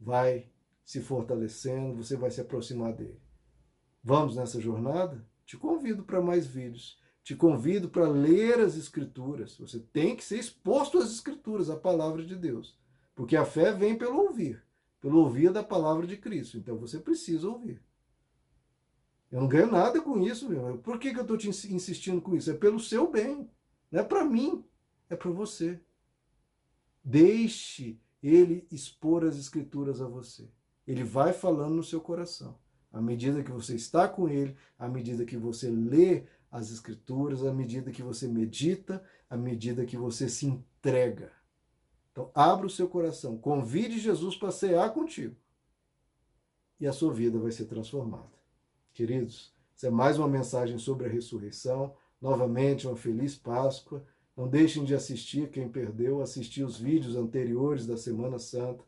vai 0.00 0.48
se 0.84 1.00
fortalecendo, 1.00 2.02
você 2.02 2.16
vai 2.16 2.30
se 2.30 2.40
aproximar 2.40 2.92
dele. 2.92 3.20
Vamos 4.02 4.36
nessa 4.36 4.60
jornada? 4.60 5.24
Te 5.46 5.56
convido 5.56 6.02
para 6.02 6.20
mais 6.20 6.46
vídeos. 6.46 6.98
Te 7.22 7.34
convido 7.34 7.88
para 7.88 8.06
ler 8.06 8.60
as 8.60 8.76
Escrituras. 8.76 9.56
Você 9.56 9.80
tem 9.80 10.14
que 10.14 10.24
ser 10.24 10.38
exposto 10.38 10.98
às 10.98 11.10
Escrituras, 11.10 11.70
à 11.70 11.76
palavra 11.76 12.24
de 12.24 12.36
Deus. 12.36 12.78
Porque 13.14 13.36
a 13.36 13.44
fé 13.44 13.72
vem 13.72 13.96
pelo 13.96 14.18
ouvir, 14.18 14.62
pelo 15.04 15.18
ouvir 15.18 15.52
da 15.52 15.62
palavra 15.62 16.06
de 16.06 16.16
Cristo. 16.16 16.56
Então 16.56 16.78
você 16.78 16.98
precisa 16.98 17.46
ouvir. 17.46 17.78
Eu 19.30 19.42
não 19.42 19.46
ganho 19.46 19.70
nada 19.70 20.00
com 20.00 20.18
isso, 20.18 20.48
meu. 20.48 20.78
Por 20.78 20.98
que, 20.98 21.12
que 21.12 21.18
eu 21.18 21.24
estou 21.24 21.36
te 21.36 21.46
insistindo 21.46 22.22
com 22.22 22.34
isso? 22.34 22.50
É 22.50 22.54
pelo 22.54 22.80
seu 22.80 23.10
bem. 23.10 23.46
Não 23.92 24.00
é 24.00 24.02
para 24.02 24.24
mim, 24.24 24.64
é 25.10 25.14
para 25.14 25.30
você. 25.30 25.78
Deixe 27.04 28.00
ele 28.22 28.66
expor 28.70 29.26
as 29.26 29.36
escrituras 29.36 30.00
a 30.00 30.08
você. 30.08 30.48
Ele 30.86 31.04
vai 31.04 31.34
falando 31.34 31.74
no 31.74 31.84
seu 31.84 32.00
coração. 32.00 32.58
À 32.90 33.02
medida 33.02 33.42
que 33.42 33.52
você 33.52 33.74
está 33.74 34.08
com 34.08 34.26
ele, 34.26 34.56
à 34.78 34.88
medida 34.88 35.26
que 35.26 35.36
você 35.36 35.68
lê 35.68 36.24
as 36.50 36.70
escrituras, 36.70 37.44
à 37.44 37.52
medida 37.52 37.90
que 37.90 38.02
você 38.02 38.26
medita, 38.26 39.04
à 39.28 39.36
medida 39.36 39.84
que 39.84 39.98
você 39.98 40.30
se 40.30 40.46
entrega. 40.46 41.30
Então, 42.14 42.30
abra 42.32 42.64
o 42.64 42.70
seu 42.70 42.88
coração, 42.88 43.36
convide 43.36 43.98
Jesus 43.98 44.36
para 44.36 44.52
cear 44.52 44.94
contigo. 44.94 45.34
E 46.78 46.86
a 46.86 46.92
sua 46.92 47.12
vida 47.12 47.40
vai 47.40 47.50
ser 47.50 47.64
transformada. 47.64 48.30
Queridos, 48.92 49.52
essa 49.76 49.88
é 49.88 49.90
mais 49.90 50.16
uma 50.16 50.28
mensagem 50.28 50.78
sobre 50.78 51.08
a 51.08 51.10
ressurreição. 51.10 51.96
Novamente, 52.20 52.86
uma 52.86 52.94
feliz 52.94 53.34
Páscoa. 53.34 54.06
Não 54.36 54.46
deixem 54.46 54.84
de 54.84 54.94
assistir, 54.94 55.50
quem 55.50 55.68
perdeu, 55.68 56.22
assistir 56.22 56.62
os 56.62 56.78
vídeos 56.78 57.16
anteriores 57.16 57.84
da 57.84 57.96
Semana 57.96 58.38
Santa. 58.38 58.84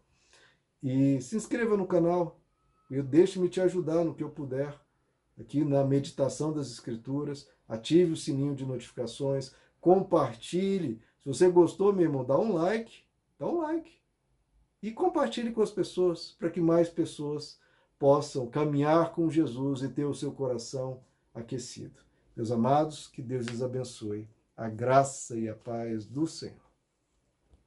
E 0.81 1.21
se 1.21 1.35
inscreva 1.35 1.77
no 1.77 1.85
canal. 1.85 2.41
E 2.89 3.03
deixe-me 3.03 3.49
te 3.49 3.61
ajudar 3.61 4.05
no 4.05 4.15
que 4.15 4.23
eu 4.23 4.31
puder. 4.31 4.73
Aqui 5.37 5.65
na 5.65 5.85
meditação 5.85 6.53
das 6.53 6.71
Escrituras. 6.71 7.49
Ative 7.69 8.12
o 8.12 8.17
sininho 8.17 8.55
de 8.55 8.65
notificações. 8.65 9.53
Compartilhe. 9.81 11.01
Se 11.25 11.27
você 11.27 11.49
gostou, 11.51 11.93
meu 11.93 12.05
irmão, 12.05 12.25
dá 12.25 12.39
um 12.39 12.53
like. 12.53 13.06
Dá 13.38 13.46
um 13.46 13.59
like. 13.59 13.92
E 14.83 14.92
compartilhe 14.92 15.53
com 15.53 15.62
as 15.62 15.70
pessoas, 15.70 16.33
para 16.38 16.51
que 16.51 16.61
mais 16.61 16.88
pessoas 16.88 17.59
possam 17.99 18.46
caminhar 18.46 19.12
com 19.12 19.31
Jesus 19.31 19.83
e 19.83 19.88
ter 19.88 20.05
o 20.05 20.14
seu 20.14 20.33
coração 20.33 21.01
aquecido. 21.35 22.01
Meus 22.35 22.51
amados, 22.51 23.07
que 23.07 23.22
Deus 23.22 23.46
lhes 23.46 23.62
abençoe 23.62 24.29
a 24.57 24.68
graça 24.68 25.38
e 25.38 25.49
a 25.49 25.55
paz 25.55 26.07
do 26.07 26.27
Senhor. 26.27 26.66